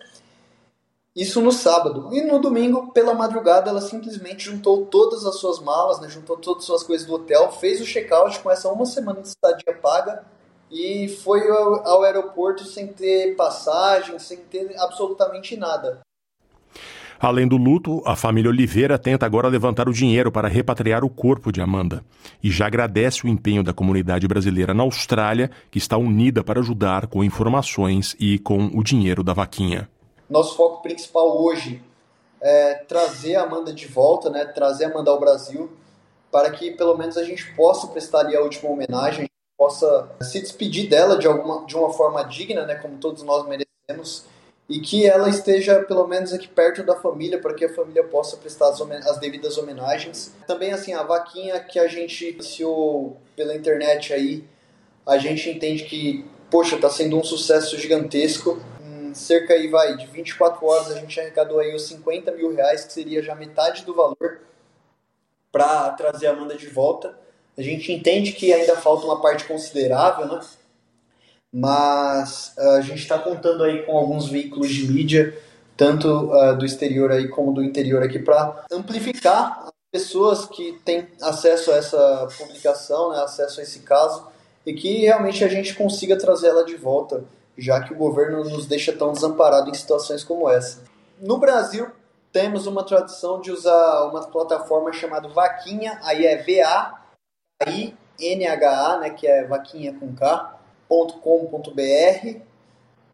Isso 1.17 1.41
no 1.41 1.51
sábado. 1.51 2.10
E 2.12 2.21
no 2.21 2.38
domingo, 2.38 2.91
pela 2.91 3.15
madrugada, 3.15 3.71
ela 3.71 3.82
simplesmente 3.82 4.45
juntou 4.45 4.86
todas 4.86 5.25
as 5.25 5.39
suas 5.39 5.60
malas, 5.60 5.99
né, 5.99 6.08
juntou 6.08 6.38
todas 6.38 6.62
as 6.62 6.67
suas 6.67 6.84
coisas 6.84 7.08
do 7.08 7.15
hotel, 7.15 7.51
fez 7.53 7.82
o 7.82 7.86
check-out 7.86 8.39
com 8.39 8.51
essa 8.51 8.69
uma 8.69 8.86
semana 8.86 9.23
de 9.23 9.30
estadia 9.30 9.73
paga 9.82 10.23
e 10.71 11.08
foi 11.23 11.49
ao, 11.49 11.88
ao 11.88 12.03
aeroporto 12.03 12.65
sem 12.65 12.86
ter 12.86 13.36
passagem, 13.36 14.19
sem 14.19 14.38
ter 14.38 14.75
absolutamente 14.77 15.58
nada. 15.58 16.01
Além 17.19 17.47
do 17.47 17.58
luto, 17.58 18.03
a 18.06 18.15
família 18.15 18.51
Oliveira 18.51 18.99
tenta 18.99 19.25
agora 19.25 19.47
levantar 19.47 19.89
o 19.89 19.93
dinheiro 19.93 20.32
para 20.32 20.47
repatriar 20.47 21.03
o 21.03 21.10
corpo 21.10 21.51
de 21.51 21.60
Amanda 21.60 22.03
e 22.43 22.51
já 22.51 22.67
agradece 22.67 23.25
o 23.25 23.27
empenho 23.27 23.63
da 23.63 23.73
comunidade 23.73 24.27
brasileira 24.27 24.71
na 24.71 24.84
Austrália, 24.84 25.49
que 25.71 25.80
está 25.80 25.97
unida 25.97 26.43
para 26.43 26.60
ajudar 26.60 27.08
com 27.08 27.23
informações 27.23 28.15
e 28.19 28.38
com 28.38 28.67
o 28.71 28.84
dinheiro 28.84 29.23
da 29.23 29.34
vaquinha. 29.34 29.89
Nosso 30.30 30.56
foco 30.56 30.82
principal 30.82 31.42
hoje 31.42 31.82
é 32.42 32.76
trazer 32.76 33.36
a 33.36 33.44
Amanda 33.44 33.74
de 33.74 33.88
volta, 33.88 34.30
né, 34.30 34.46
trazer 34.46 34.86
a 34.86 34.90
Amanda 34.90 35.10
ao 35.10 35.20
Brasil, 35.20 35.72
para 36.32 36.52
que 36.52 36.72
pelo 36.72 36.98
menos 36.98 37.18
a 37.18 37.24
gente 37.24 37.54
possa 37.56 37.88
prestar 37.88 38.20
ali 38.20 38.36
a 38.36 38.42
última 38.42 38.70
homenagem, 38.70 39.26
a 39.26 39.58
possa 39.58 40.10
se 40.22 40.40
despedir 40.40 40.90
dela 40.90 41.18
de, 41.18 41.28
alguma, 41.28 41.66
de 41.66 41.76
uma 41.76 41.92
forma 41.92 42.24
digna, 42.24 42.66
né, 42.66 42.76
como 42.76 42.98
todos 42.98 43.24
nós 43.24 43.48
merecemos 43.48 44.26
e 44.70 44.80
que 44.80 45.06
ela 45.06 45.30
esteja 45.30 45.84
pelo 45.84 46.06
menos 46.08 46.34
aqui 46.34 46.48
perto 46.48 46.84
da 46.84 46.96
família 46.96 47.40
para 47.40 47.54
que 47.54 47.66
a 47.66 47.74
família 47.74 48.04
possa 48.04 48.36
prestar 48.36 48.70
as, 48.70 48.82
as, 48.82 49.18
devidas 49.18 49.58
homenagens. 49.58 50.34
Também 50.46 50.74
assim 50.74 50.94
a 50.94 51.04
vaquinha 51.04 51.60
que 51.60 51.80
a 51.80 51.88
gente 51.88 52.32
iniciou 52.32 53.18
pela 53.36 53.56
internet 53.56 54.13
aí, 54.13 54.44
a 55.06 55.18
gente 55.18 55.50
entende 55.50 55.86
que 55.86 56.26
poxa 56.52 56.76
está 56.76 56.90
sendo 56.90 57.18
um 57.18 57.24
sucesso 57.24 57.78
gigantesco. 57.78 58.60
Cerca 59.17 59.53
aí 59.53 59.67
vai 59.67 59.97
de 59.97 60.06
24 60.06 60.65
horas 60.65 60.91
a 60.91 60.99
gente 60.99 61.19
arrecadou 61.19 61.60
aí 61.60 61.75
os 61.75 61.88
50 61.88 62.32
mil 62.32 62.53
reais 62.53 62.86
que 62.86 62.93
seria 62.93 63.21
já 63.21 63.36
metade 63.36 63.84
do 63.84 63.93
valor 63.93 64.39
para 65.51 65.89
trazer 65.91 66.27
a 66.27 66.32
Amanda 66.32 66.56
de 66.56 66.67
volta. 66.67 67.17
A 67.58 67.62
gente 67.62 67.91
entende 67.91 68.32
que 68.34 68.53
ainda 68.53 68.75
falta 68.77 69.06
uma 69.06 69.19
parte 69.21 69.45
considerável, 69.45 70.27
né? 70.27 70.39
mas 71.51 72.53
uh, 72.58 72.77
a 72.77 72.82
gente 72.82 72.99
está 72.99 73.17
contando 73.17 73.63
aí 73.63 73.84
com 73.84 73.97
alguns 73.97 74.30
veículos 74.30 74.69
de 74.69 74.88
mídia, 74.88 75.36
tanto 75.75 76.08
uh, 76.08 76.56
do 76.56 76.65
exterior 76.65 77.12
aí 77.12 77.27
como 77.27 77.53
do 77.53 77.63
interior 77.63 78.03
aqui, 78.03 78.19
para 78.19 78.65
amplificar 78.71 79.63
as 79.65 79.71
pessoas 79.91 80.45
que 80.45 80.80
têm 80.86 81.08
acesso 81.21 81.71
a 81.71 81.75
essa 81.75 82.27
publicação, 82.38 83.12
né, 83.12 83.23
acesso 83.23 83.60
a 83.60 83.63
esse 83.63 83.80
caso, 83.80 84.27
e 84.65 84.73
que 84.73 85.06
realmente 85.06 85.43
a 85.43 85.47
gente 85.47 85.73
consiga 85.73 86.17
trazer 86.17 86.47
ela 86.49 86.65
de 86.65 86.75
volta, 86.75 87.23
já 87.58 87.82
que 87.82 87.93
o 87.93 87.98
governo 87.98 88.43
nos 88.43 88.65
deixa 88.65 88.91
tão 88.93 89.13
desamparado 89.13 89.70
em 89.70 89.74
situações 89.74 90.22
como 90.24 90.50
essa. 90.50 90.84
No 91.20 91.38
Brasil, 91.38 91.91
temos 92.32 92.67
uma 92.67 92.84
tradição 92.84 93.41
de 93.41 93.52
usar 93.52 94.04
uma 94.04 94.22
plataforma 94.28 94.93
chamada 94.93 95.28
Vaquinha, 95.28 96.00
aí 96.04 96.24
é 96.26 96.38
V-A-I-N-H-A, 96.38 97.00
né, 99.00 99.10
que 99.10 99.26
é 99.26 99.43
Vaquinha 99.46 99.91
com 99.93 100.13
K, 100.13 100.60
com.br 100.88 102.39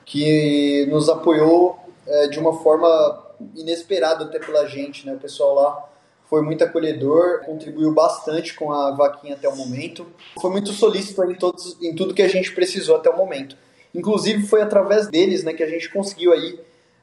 que 0.03 0.85
nos 0.87 1.09
apoiou 1.09 1.79
é, 2.05 2.27
de 2.27 2.37
uma 2.37 2.53
forma 2.61 3.25
inesperada 3.55 4.25
até 4.25 4.39
pela 4.39 4.67
gente, 4.67 5.05
né? 5.05 5.13
O 5.13 5.19
pessoal 5.19 5.55
lá 5.55 5.89
foi 6.29 6.41
muito 6.41 6.63
acolhedor, 6.63 7.41
contribuiu 7.45 7.91
bastante 7.91 8.53
com 8.53 8.71
a 8.71 8.91
vaquinha 8.91 9.35
até 9.35 9.47
o 9.47 9.55
momento. 9.55 10.05
Foi 10.41 10.51
muito 10.51 10.71
solícito 10.71 11.23
em, 11.23 11.35
todos, 11.35 11.77
em 11.81 11.95
tudo 11.95 12.13
que 12.13 12.21
a 12.21 12.27
gente 12.27 12.53
precisou 12.53 12.95
até 12.95 13.09
o 13.09 13.17
momento. 13.17 13.55
Inclusive 13.93 14.45
foi 14.47 14.61
através 14.61 15.07
deles 15.07 15.43
né, 15.43 15.53
que 15.53 15.63
a 15.63 15.69
gente 15.69 15.89
conseguiu 15.89 16.33
aí 16.33 16.59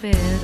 been 0.00 0.37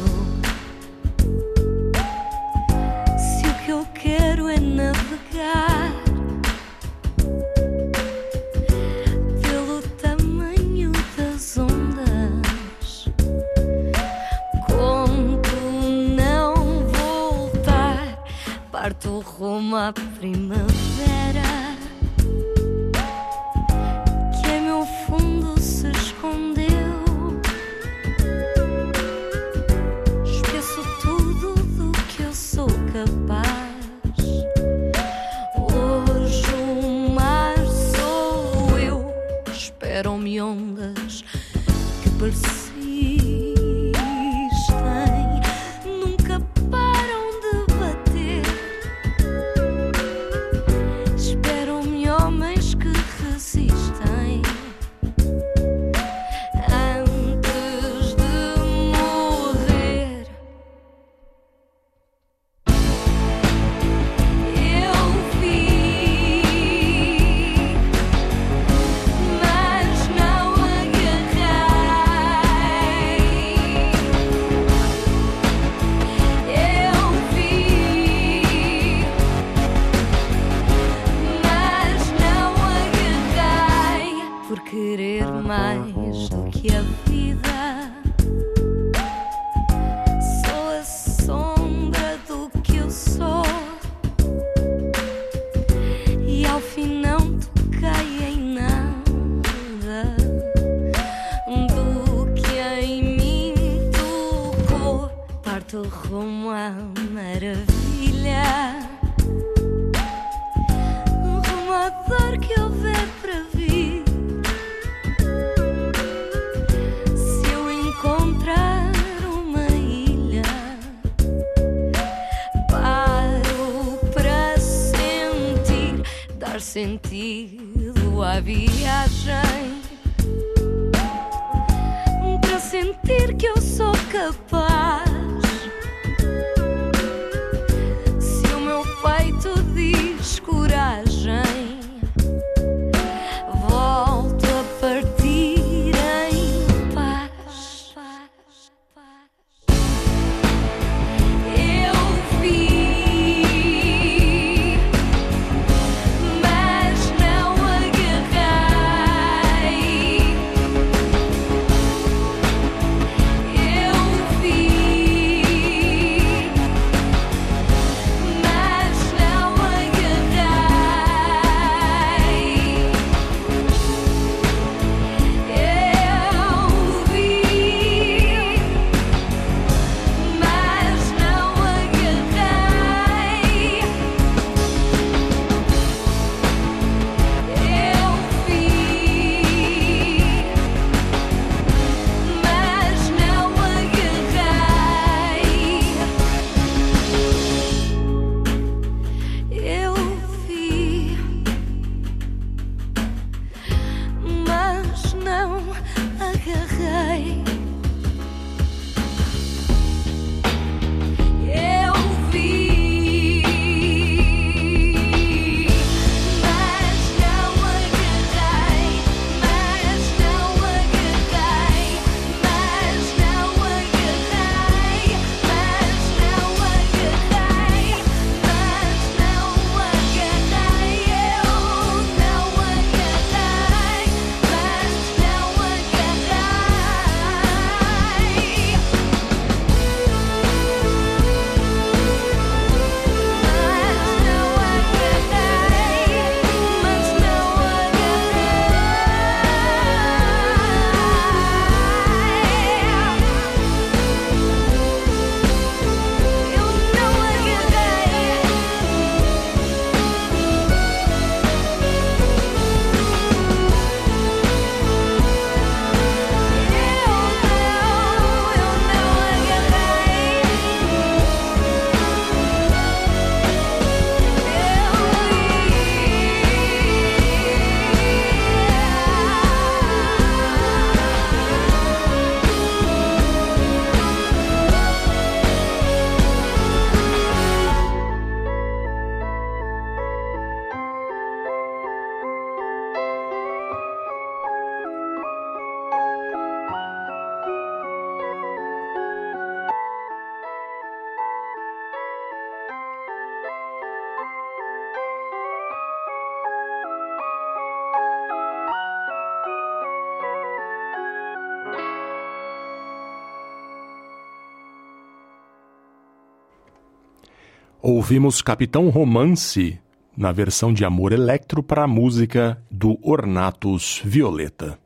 Ouvimos 317.86 318.40
Capitão 318.40 318.88
Romance 318.88 319.78
na 320.16 320.32
versão 320.32 320.72
de 320.72 320.86
Amor 320.86 321.12
Electro 321.12 321.62
para 321.62 321.84
a 321.84 321.86
música 321.86 322.58
do 322.70 322.98
Ornatus 323.02 324.00
Violeta. 324.02 324.78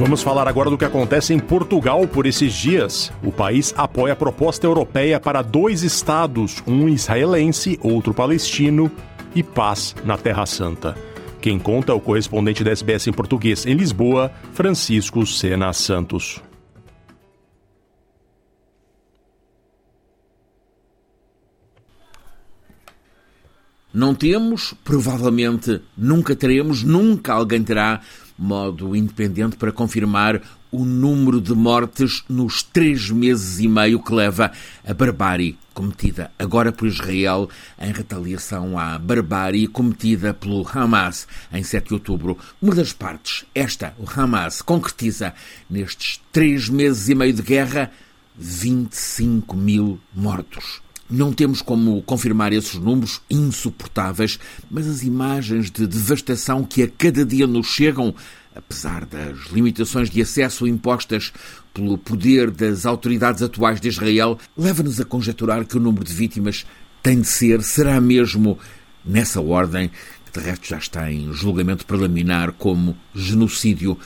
Vamos 0.00 0.22
falar 0.22 0.48
agora 0.48 0.70
do 0.70 0.78
que 0.78 0.84
acontece 0.86 1.34
em 1.34 1.38
Portugal 1.38 2.08
por 2.08 2.24
esses 2.24 2.54
dias. 2.54 3.12
O 3.22 3.30
país 3.30 3.74
apoia 3.76 4.14
a 4.14 4.16
proposta 4.16 4.66
europeia 4.66 5.20
para 5.20 5.42
dois 5.42 5.82
estados, 5.82 6.62
um 6.66 6.88
israelense, 6.88 7.78
outro 7.82 8.14
palestino, 8.14 8.90
e 9.34 9.42
paz 9.42 9.94
na 10.02 10.16
Terra 10.16 10.46
Santa. 10.46 10.96
Quem 11.38 11.58
conta 11.58 11.92
é 11.92 11.94
o 11.94 12.00
correspondente 12.00 12.64
da 12.64 12.70
SBS 12.70 13.08
em 13.08 13.12
português 13.12 13.66
em 13.66 13.74
Lisboa, 13.74 14.32
Francisco 14.54 15.26
Sena 15.26 15.70
Santos. 15.74 16.40
Não 23.92 24.14
temos, 24.14 24.72
provavelmente 24.82 25.82
nunca 25.94 26.34
teremos, 26.34 26.82
nunca 26.82 27.34
alguém 27.34 27.62
terá 27.62 28.00
modo 28.40 28.96
independente 28.96 29.56
para 29.56 29.70
confirmar 29.70 30.40
o 30.72 30.84
número 30.84 31.40
de 31.40 31.52
mortes 31.52 32.24
nos 32.28 32.62
três 32.62 33.10
meses 33.10 33.58
e 33.58 33.68
meio 33.68 34.00
que 34.00 34.14
leva 34.14 34.50
a 34.86 34.94
barbárie 34.94 35.58
cometida 35.74 36.30
agora 36.38 36.72
por 36.72 36.86
Israel 36.86 37.48
em 37.78 37.92
retaliação 37.92 38.78
à 38.78 38.98
barbárie 38.98 39.66
cometida 39.66 40.32
pelo 40.32 40.66
Hamas 40.66 41.26
em 41.52 41.62
7 41.62 41.88
de 41.88 41.94
outubro. 41.94 42.38
Uma 42.62 42.74
das 42.74 42.92
partes, 42.92 43.44
esta, 43.54 43.94
o 43.98 44.04
Hamas, 44.08 44.62
concretiza 44.62 45.34
nestes 45.68 46.20
três 46.32 46.68
meses 46.68 47.08
e 47.08 47.14
meio 47.14 47.32
de 47.32 47.42
guerra 47.42 47.90
25 48.36 49.56
mil 49.56 50.00
mortos. 50.14 50.80
Não 51.10 51.32
temos 51.32 51.60
como 51.60 52.00
confirmar 52.02 52.52
esses 52.52 52.74
números 52.74 53.20
insuportáveis, 53.28 54.38
mas 54.70 54.86
as 54.86 55.02
imagens 55.02 55.68
de 55.68 55.84
devastação 55.84 56.62
que 56.62 56.84
a 56.84 56.88
cada 56.88 57.24
dia 57.24 57.48
nos 57.48 57.66
chegam, 57.66 58.14
apesar 58.54 59.04
das 59.04 59.48
limitações 59.50 60.08
de 60.08 60.22
acesso 60.22 60.68
impostas 60.68 61.32
pelo 61.74 61.98
poder 61.98 62.50
das 62.50 62.86
autoridades 62.86 63.42
atuais 63.42 63.80
de 63.80 63.88
Israel, 63.88 64.38
leva-nos 64.56 65.00
a 65.00 65.04
conjecturar 65.04 65.64
que 65.64 65.76
o 65.76 65.80
número 65.80 66.04
de 66.04 66.14
vítimas 66.14 66.64
tem 67.02 67.20
de 67.20 67.26
ser, 67.26 67.60
será 67.62 68.00
mesmo 68.00 68.56
nessa 69.04 69.40
ordem, 69.40 69.90
que 70.24 70.38
de 70.38 70.46
resto 70.46 70.68
já 70.68 70.78
está 70.78 71.10
em 71.10 71.32
julgamento 71.32 71.84
preliminar 71.86 72.52
como 72.52 72.96
genocídio 73.12 73.98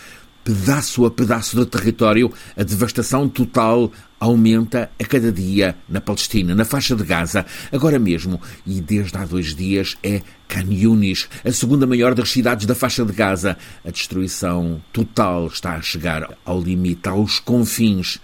pedaço 0.45 1.07
a 1.07 1.11
pedaço 1.11 1.57
do 1.57 1.65
território, 1.65 2.31
a 2.57 2.63
devastação 2.63 3.29
total 3.29 3.91
aumenta 4.21 4.91
a 5.01 5.05
cada 5.05 5.33
dia 5.33 5.75
na 5.89 6.01
Palestina, 6.01 6.55
na 6.55 6.65
faixa 6.65 6.95
de 6.95 7.03
Gaza. 7.03 7.45
Agora 7.73 7.99
mesmo, 7.99 8.41
e 8.67 8.81
desde 8.81 9.17
há 9.17 9.25
dois 9.25 9.55
dias, 9.55 9.97
é 10.03 10.21
Khan 10.47 10.69
a 11.45 11.53
segunda 11.53 11.87
maior 11.87 12.15
das 12.15 12.31
cidades 12.31 12.67
da 12.67 12.75
faixa 12.75 13.05
de 13.05 13.13
Gaza. 13.13 13.57
A 13.85 13.91
destruição 13.91 14.83
total 14.93 15.47
está 15.47 15.77
a 15.77 15.83
chegar 15.83 16.37
ao 16.45 16.61
limite, 16.61 17.09
aos 17.09 17.41
confins 17.41 18.21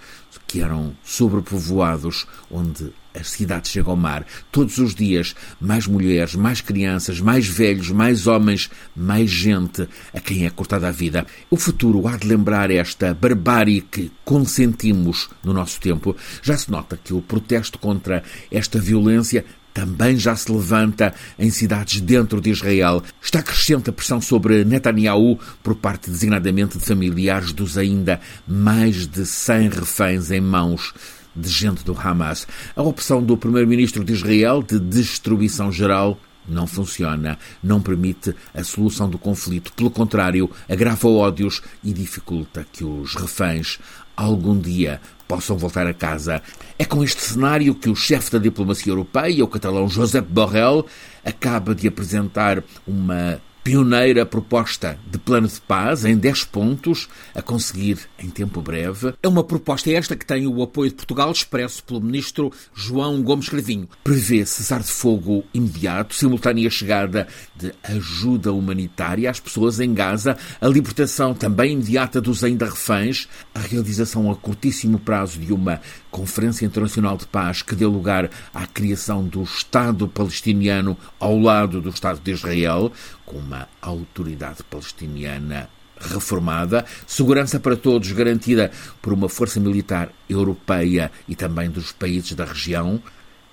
que 0.47 0.61
eram 0.61 0.97
sobrepovoados, 1.05 2.27
onde 2.51 2.93
as 3.15 3.31
cidades 3.31 3.71
chegam 3.71 3.93
ao 3.93 3.97
mar. 3.97 4.25
Todos 4.51 4.79
os 4.79 4.95
dias, 4.95 5.35
mais 5.61 5.87
mulheres, 5.87 6.35
mais 6.35 6.61
crianças, 6.61 7.21
mais 7.21 7.47
velhos, 7.47 7.91
mais 7.91 8.27
homens, 8.27 8.71
mais 8.95 9.31
gente 9.31 9.89
a 10.15 10.21
quem 10.21 10.47
é 10.47 10.51
cortada 10.51 10.89
a 10.89 10.93
vida. 10.93 11.27
O 11.51 11.57
futuro 11.57 12.07
há 12.07 12.17
de 12.17 12.27
lembrar 12.27 12.71
esta 12.71 13.13
barbárie 13.15 13.81
que 13.81 14.11
consentimos 14.25 15.29
no 15.43 15.53
nosso 15.53 15.81
tempo. 15.81 16.17
Já 16.43 16.57
se 16.57 16.71
nota 16.71 16.99
que 17.03 17.13
o 17.13 17.23
protesto 17.23 17.79
contra 17.79 18.23
esta 18.51 18.79
violência 18.79 19.45
também 19.73 20.19
já 20.19 20.35
se 20.35 20.51
levanta 20.51 21.15
em 21.39 21.51
cidades 21.51 22.01
dentro 22.01 22.41
de 22.41 22.51
Israel. 22.51 23.03
Está 23.23 23.43
crescente 23.43 23.89
a 23.91 23.93
pressão 23.93 24.21
sobre 24.21 24.65
Netanyahu 24.65 25.39
por 25.63 25.77
parte 25.77 26.11
designadamente 26.11 26.77
de 26.77 26.85
familiares 26.85 27.53
dos 27.53 27.79
ainda 27.79 28.21
mais 28.47 29.07
de 29.07 29.25
100 29.25 29.69
reféns 29.69 30.31
em 30.31 30.41
mãos 30.41 30.93
de 31.35 31.49
gente 31.49 31.85
do 31.85 31.97
Hamas. 31.99 32.47
A 32.75 32.83
opção 32.83 33.23
do 33.23 33.37
primeiro-ministro 33.37 34.05
de 34.05 34.13
Israel 34.13 34.63
de 34.63 34.79
destruição 34.79 35.71
geral 35.71 36.19
não 36.49 36.67
funciona, 36.67 37.39
não 37.63 37.81
permite 37.81 38.35
a 38.55 38.65
solução 38.65 39.09
do 39.09 39.19
conflito. 39.19 39.73
Pelo 39.73 39.91
contrário, 39.91 40.51
agrava 40.69 41.09
ódios 41.09 41.63
e 41.83 41.93
dificulta 41.93 42.67
que 42.73 42.85
os 42.85 43.15
reféns 43.15 43.79
algum 44.17 44.59
dia 44.59 45.01
possam 45.29 45.57
voltar 45.57 45.87
a 45.87 45.95
casa. 45.95 46.43
É 46.79 46.85
com 46.85 47.05
este 47.05 47.23
cenário 47.23 47.75
que 47.75 47.89
o 47.89 47.95
chefe 47.95 48.33
da 48.33 48.39
diplomacia 48.39 48.91
europeia, 48.91 49.45
o 49.45 49.49
catalão 49.49 49.89
Josep 49.89 50.27
Borrell, 50.29 50.85
acaba 51.25 51.75
de 51.75 51.87
apresentar 51.87 52.63
uma 52.87 53.41
pioneira 53.71 54.27
proposta 54.27 54.99
de 55.09 55.17
plano 55.17 55.47
de 55.47 55.61
paz 55.61 56.05
em 56.05 56.17
10 56.17 56.43
pontos, 56.47 57.09
a 57.33 57.41
conseguir 57.41 58.01
em 58.19 58.29
tempo 58.29 58.61
breve. 58.61 59.15
É 59.23 59.29
uma 59.29 59.45
proposta 59.45 59.89
esta 59.93 60.17
que 60.17 60.27
tem 60.27 60.45
o 60.45 60.61
apoio 60.61 60.91
de 60.91 60.97
Portugal, 60.97 61.31
expresso 61.31 61.85
pelo 61.85 62.01
ministro 62.01 62.53
João 62.75 63.23
Gomes 63.23 63.49
Cravinho. 63.49 63.89
Prevê 64.03 64.45
cessar 64.45 64.81
de 64.81 64.91
fogo 64.91 65.45
imediato, 65.55 66.17
simultânea 66.17 66.69
chegada 66.69 67.29
de 67.55 67.73
ajuda 67.85 68.53
humanitária 68.53 69.31
às 69.31 69.39
pessoas 69.39 69.79
em 69.79 69.95
Gaza, 69.95 70.37
a 70.61 70.67
libertação 70.67 71.33
também 71.33 71.75
imediata 71.75 72.21
dos 72.21 72.43
ainda 72.43 72.67
reféns, 72.67 73.29
a 73.55 73.61
realização 73.61 74.29
a 74.33 74.35
curtíssimo 74.35 74.99
prazo 74.99 75.39
de 75.39 75.53
uma 75.53 75.81
Conferência 76.11 76.67
Internacional 76.67 77.17
de 77.17 77.27
Paz 77.27 77.63
que 77.63 77.75
dê 77.75 77.87
lugar 77.87 78.31
à 78.53 78.67
criação 78.67 79.25
do 79.25 79.43
Estado 79.43 80.09
palestiniano 80.09 80.97
ao 81.19 81.39
lado 81.39 81.81
do 81.81 81.91
Estado 81.91 82.21
de 82.21 82.33
Israel, 82.33 82.93
com 83.25 83.39
uma 83.39 83.69
autoridade 83.81 84.63
palestiniana 84.65 85.69
reformada, 86.01 86.85
segurança 87.07 87.61
para 87.61 87.77
todos 87.77 88.11
garantida 88.13 88.71
por 89.03 89.13
uma 89.13 89.29
força 89.29 89.61
militar 89.61 90.11
europeia 90.29 91.13
e 91.29 91.35
também 91.35 91.71
dos 91.71 91.93
países 91.93 92.33
da 92.33 92.45
região, 92.45 93.01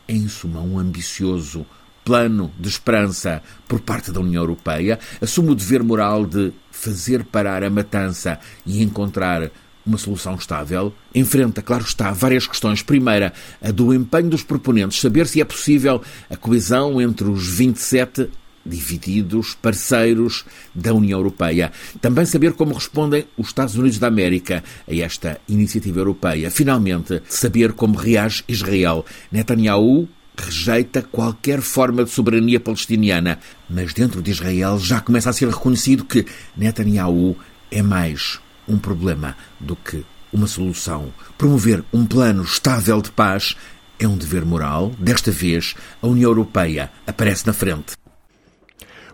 em 0.07 0.27
suma, 0.27 0.61
um 0.61 0.79
ambicioso 0.79 1.65
plano 2.05 2.49
de 2.57 2.69
esperança 2.69 3.43
por 3.67 3.81
parte 3.81 4.13
da 4.13 4.21
União 4.21 4.41
Europeia, 4.41 4.97
assume 5.21 5.51
o 5.51 5.55
dever 5.55 5.83
moral 5.83 6.25
de 6.25 6.53
fazer 6.71 7.25
parar 7.25 7.65
a 7.65 7.69
matança 7.69 8.39
e 8.65 8.81
encontrar 8.81 9.51
uma 9.87 9.97
solução 9.97 10.35
estável, 10.35 10.93
enfrenta, 11.15 11.61
claro 11.61 11.83
está, 11.83 12.11
várias 12.11 12.45
questões. 12.45 12.83
Primeira, 12.83 13.33
a 13.61 13.71
do 13.71 13.93
empenho 13.93 14.29
dos 14.29 14.43
proponentes, 14.43 14.99
saber 14.99 15.25
se 15.27 15.39
é 15.39 15.45
possível 15.45 16.01
a 16.29 16.35
coesão 16.35 17.01
entre 17.01 17.27
os 17.27 17.47
27 17.47 18.29
divididos 18.65 19.55
parceiros 19.55 20.43
da 20.75 20.93
União 20.93 21.17
Europeia. 21.19 21.71
Também 22.01 22.25
saber 22.25 22.51
como 22.51 22.73
respondem 22.73 23.25
os 23.37 23.47
Estados 23.47 23.75
Unidos 23.75 23.97
da 23.97 24.07
América 24.07 24.61
a 24.85 24.93
esta 24.93 25.39
iniciativa 25.47 25.99
europeia. 25.99 26.51
Finalmente, 26.51 27.21
saber 27.29 27.71
como 27.71 27.97
reage 27.97 28.43
Israel. 28.47 29.05
Netanyahu 29.31 30.09
rejeita 30.37 31.01
qualquer 31.01 31.61
forma 31.61 32.03
de 32.03 32.11
soberania 32.11 32.59
palestiniana, 32.59 33.39
mas 33.69 33.93
dentro 33.93 34.21
de 34.21 34.31
Israel 34.31 34.77
já 34.77 34.99
começa 34.99 35.29
a 35.29 35.33
ser 35.33 35.47
reconhecido 35.47 36.05
que 36.05 36.25
Netanyahu 36.55 37.35
é 37.71 37.81
mais 37.81 38.39
um 38.67 38.77
problema 38.77 39.35
do 39.59 39.75
que 39.75 40.03
uma 40.31 40.47
solução. 40.47 41.13
Promover 41.37 41.83
um 41.93 42.05
plano 42.05 42.43
estável 42.43 43.01
de 43.01 43.11
paz 43.11 43.55
é 43.99 44.07
um 44.07 44.17
dever 44.17 44.45
moral. 44.45 44.91
Desta 44.99 45.31
vez, 45.31 45.75
a 46.01 46.07
União 46.07 46.29
Europeia 46.29 46.91
aparece 47.05 47.47
na 47.47 47.53
frente. 47.53 47.95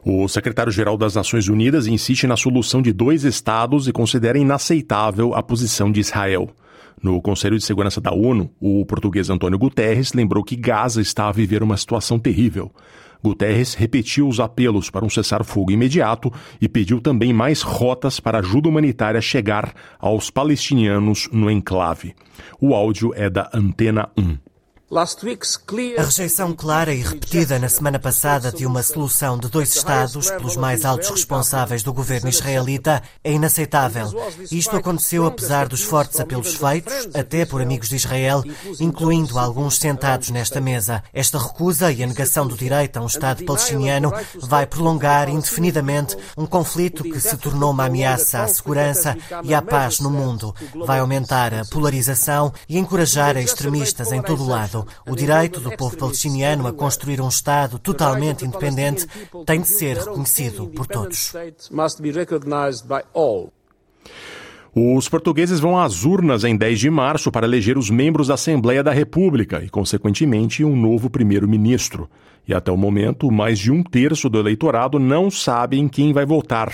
O 0.05 0.27
secretário-geral 0.27 0.97
das 0.97 1.15
Nações 1.15 1.47
Unidas 1.47 1.87
insiste 1.87 2.27
na 2.27 2.35
solução 2.35 2.81
de 2.81 2.91
dois 2.91 3.23
estados 3.23 3.87
e 3.87 3.93
considera 3.93 4.37
inaceitável 4.37 5.33
a 5.33 5.41
posição 5.41 5.91
de 5.91 6.01
Israel. 6.01 6.49
No 7.01 7.21
Conselho 7.21 7.57
de 7.57 7.63
Segurança 7.63 8.01
da 8.01 8.13
ONU, 8.13 8.49
o 8.59 8.85
português 8.85 9.29
Antônio 9.29 9.57
Guterres 9.57 10.13
lembrou 10.13 10.43
que 10.43 10.57
Gaza 10.57 11.01
está 11.01 11.29
a 11.29 11.31
viver 11.31 11.63
uma 11.63 11.77
situação 11.77 12.19
terrível. 12.19 12.71
Guterres 13.23 13.73
repetiu 13.73 14.27
os 14.27 14.39
apelos 14.39 14.89
para 14.89 15.05
um 15.05 15.09
cessar-fogo 15.09 15.71
imediato 15.71 16.31
e 16.59 16.67
pediu 16.67 16.99
também 16.99 17.31
mais 17.31 17.61
rotas 17.61 18.19
para 18.19 18.39
ajuda 18.39 18.67
humanitária 18.67 19.21
chegar 19.21 19.73
aos 19.97 20.29
palestinianos 20.29 21.29
no 21.31 21.49
enclave. 21.49 22.13
O 22.59 22.75
áudio 22.75 23.13
é 23.15 23.29
da 23.29 23.49
Antena 23.53 24.09
1. 24.17 24.52
A 25.97 26.03
rejeição 26.03 26.53
clara 26.53 26.93
e 26.93 27.01
repetida 27.01 27.57
na 27.57 27.67
semana 27.67 27.97
passada 27.97 28.51
de 28.51 28.63
uma 28.63 28.83
solução 28.83 29.39
de 29.39 29.49
dois 29.49 29.75
Estados 29.75 30.29
pelos 30.29 30.55
mais 30.55 30.85
altos 30.85 31.09
responsáveis 31.09 31.81
do 31.81 31.91
governo 31.91 32.29
israelita 32.29 33.01
é 33.23 33.31
inaceitável. 33.31 34.13
Isto 34.51 34.75
aconteceu 34.75 35.25
apesar 35.25 35.67
dos 35.67 35.81
fortes 35.81 36.19
apelos 36.19 36.53
feitos, 36.53 37.09
até 37.15 37.43
por 37.43 37.59
amigos 37.59 37.89
de 37.89 37.95
Israel, 37.95 38.43
incluindo 38.79 39.39
alguns 39.39 39.77
sentados 39.77 40.29
nesta 40.29 40.61
mesa. 40.61 41.03
Esta 41.11 41.39
recusa 41.39 41.91
e 41.91 42.03
a 42.03 42.07
negação 42.07 42.45
do 42.45 42.55
direito 42.55 42.97
a 42.97 43.01
um 43.01 43.07
Estado 43.07 43.43
palestiniano 43.45 44.13
vai 44.41 44.67
prolongar 44.67 45.27
indefinidamente 45.27 46.15
um 46.37 46.45
conflito 46.45 47.01
que 47.01 47.19
se 47.19 47.35
tornou 47.37 47.71
uma 47.71 47.85
ameaça 47.85 48.43
à 48.43 48.47
segurança 48.47 49.17
e 49.43 49.55
à 49.55 49.61
paz 49.61 49.99
no 49.99 50.11
mundo. 50.11 50.53
Vai 50.85 50.99
aumentar 50.99 51.51
a 51.51 51.65
polarização 51.65 52.53
e 52.69 52.77
encorajar 52.77 53.37
extremistas 53.37 54.11
em 54.11 54.21
todo 54.21 54.43
o 54.43 54.47
lado. 54.47 54.82
O 55.07 55.15
direito 55.15 55.59
do 55.59 55.75
povo 55.75 55.97
palestiniano 55.97 56.67
a 56.67 56.73
construir 56.73 57.21
um 57.21 57.27
Estado 57.27 57.79
totalmente 57.79 58.45
independente 58.45 59.07
tem 59.45 59.61
de 59.61 59.67
ser 59.67 59.97
reconhecido 59.97 60.67
por 60.67 60.87
todos. 60.87 61.33
Os 64.75 65.07
portugueses 65.07 65.59
vão 65.59 65.77
às 65.77 66.03
urnas 66.03 66.43
em 66.43 66.57
10 66.57 66.79
de 66.79 66.89
março 66.89 67.31
para 67.31 67.45
eleger 67.45 67.77
os 67.77 67.91
membros 67.91 68.27
da 68.27 68.33
Assembleia 68.33 68.83
da 68.83 68.91
República 68.91 69.63
e, 69.63 69.69
consequentemente, 69.69 70.63
um 70.63 70.75
novo 70.75 71.11
primeiro-ministro. 71.11 72.09
E 72.47 72.55
até 72.55 72.71
o 72.71 72.77
momento, 72.77 73.31
mais 73.31 73.59
de 73.59 73.71
um 73.71 73.83
terço 73.83 74.27
do 74.29 74.39
eleitorado 74.39 74.97
não 74.97 75.29
sabe 75.29 75.77
em 75.77 75.87
quem 75.87 76.11
vai 76.11 76.25
votar. 76.25 76.73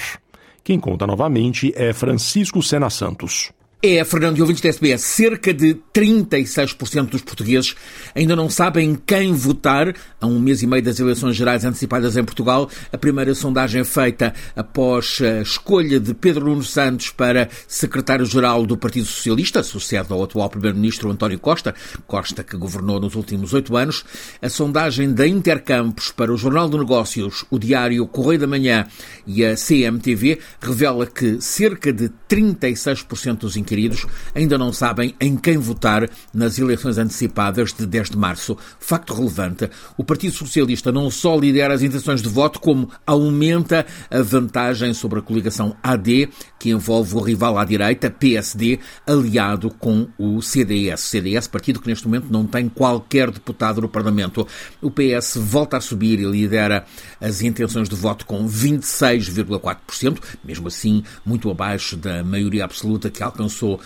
Quem 0.64 0.80
conta 0.80 1.06
novamente 1.06 1.74
é 1.76 1.92
Francisco 1.92 2.64
Sena 2.64 2.90
Santos. 2.90 3.52
É, 3.82 4.04
Fernando 4.04 4.38
e 4.38 4.42
ouvintes 4.42 4.62
da 4.62 4.68
SBS, 4.68 5.02
cerca 5.02 5.54
de 5.54 5.74
36% 5.94 7.12
dos 7.12 7.22
portugueses 7.22 7.76
ainda 8.14 8.36
não 8.36 8.50
sabem 8.50 9.00
quem 9.06 9.32
votar 9.32 9.96
a 10.20 10.28
um 10.28 10.38
mês 10.38 10.62
e 10.62 10.68
meio 10.68 10.84
das 10.84 11.00
eleições 11.00 11.38
gerais 11.38 11.64
antecipadas 11.64 12.18
em 12.18 12.24
Portugal. 12.26 12.70
A 12.92 12.98
primeira 12.98 13.34
sondagem 13.34 13.80
é 13.80 13.86
feita 13.86 14.34
após 14.54 15.20
a 15.22 15.42
escolha 15.42 15.98
de 15.98 16.14
Pedro 16.14 16.48
Nuno 16.48 16.62
Santos 16.62 17.10
para 17.10 17.48
secretário-geral 17.70 18.66
do 18.66 18.76
Partido 18.76 19.06
Socialista, 19.06 19.64
sucede 19.64 20.12
ao 20.12 20.22
atual 20.22 20.50
primeiro-ministro 20.50 21.10
António 21.10 21.40
Costa, 21.40 21.74
Costa 22.06 22.44
que 22.44 22.58
governou 22.58 23.00
nos 23.00 23.16
últimos 23.16 23.54
oito 23.54 23.78
anos. 23.78 24.04
A 24.42 24.50
sondagem 24.50 25.14
da 25.14 25.26
Intercampos 25.26 26.12
para 26.12 26.34
o 26.34 26.38
Jornal 26.38 26.68
de 26.70 26.78
Negócios, 26.78 27.46
o 27.50 27.58
Diário 27.58 28.06
Correio 28.08 28.42
da 28.42 28.48
Manhã 28.48 28.86
e 29.26 29.46
a 29.46 29.56
CMTV 29.56 30.38
revela 30.60 31.08
que 31.08 31.40
cerca 31.40 31.94
de 31.94 32.12
36% 32.30 33.38
dos 33.38 33.56
inquiridos 33.70 34.08
ainda 34.34 34.58
não 34.58 34.74
sabem 34.74 35.14
em 35.22 35.38
quem 35.38 35.58
votar 35.58 36.10
nas 36.34 36.58
eleições 36.58 36.98
antecipadas 36.98 37.72
de 37.72 37.86
10 37.86 38.10
de 38.12 38.18
março. 38.18 38.58
Facto 38.80 39.14
relevante, 39.14 39.70
o 39.96 40.04
Partido 40.04 40.34
Socialista 40.34 40.92
não 40.92 41.12
só 41.12 41.38
lidera 41.38 41.74
as 41.74 41.84
intenções 41.84 42.22
de 42.22 42.30
voto, 42.30 42.60
como 42.60 42.90
aumenta 43.06 43.86
a 44.10 44.22
vantagem 44.22 44.94
sobre 44.94 45.20
a 45.20 45.22
coligação 45.22 45.76
AD, 45.84 46.30
que 46.60 46.72
envolve 46.72 47.16
o 47.16 47.20
rival 47.20 47.58
à 47.58 47.64
direita, 47.64 48.10
PSD, 48.10 48.80
aliado 49.06 49.70
com 49.70 50.08
o 50.18 50.42
CDS. 50.42 51.02
CDS, 51.02 51.48
partido 51.48 51.80
que 51.80 51.88
neste 51.88 52.06
momento 52.06 52.28
não 52.30 52.46
tem 52.46 52.68
qualquer 52.68 53.30
deputado 53.32 53.82
no 53.82 53.90
Parlamento. 53.90 54.48
O 54.82 54.92
PS 54.92 55.38
volta 55.38 55.78
a 55.78 55.82
subir 55.82 56.20
e 56.20 56.26
lidera 56.26 56.86
as 57.22 57.42
intenções 57.42 57.88
de 57.88 57.96
voto 57.96 58.26
com 58.26 58.48
26,4%, 58.48 60.20
mesmo 60.44 60.68
assim 60.68 61.04
muito 61.26 61.50
abaixo 61.50 61.96
da 61.96 62.24
maioria 62.24 62.66
absoluta 62.66 63.10
que 63.10 63.22
alcançou 63.22 63.59
uh, 63.66 63.80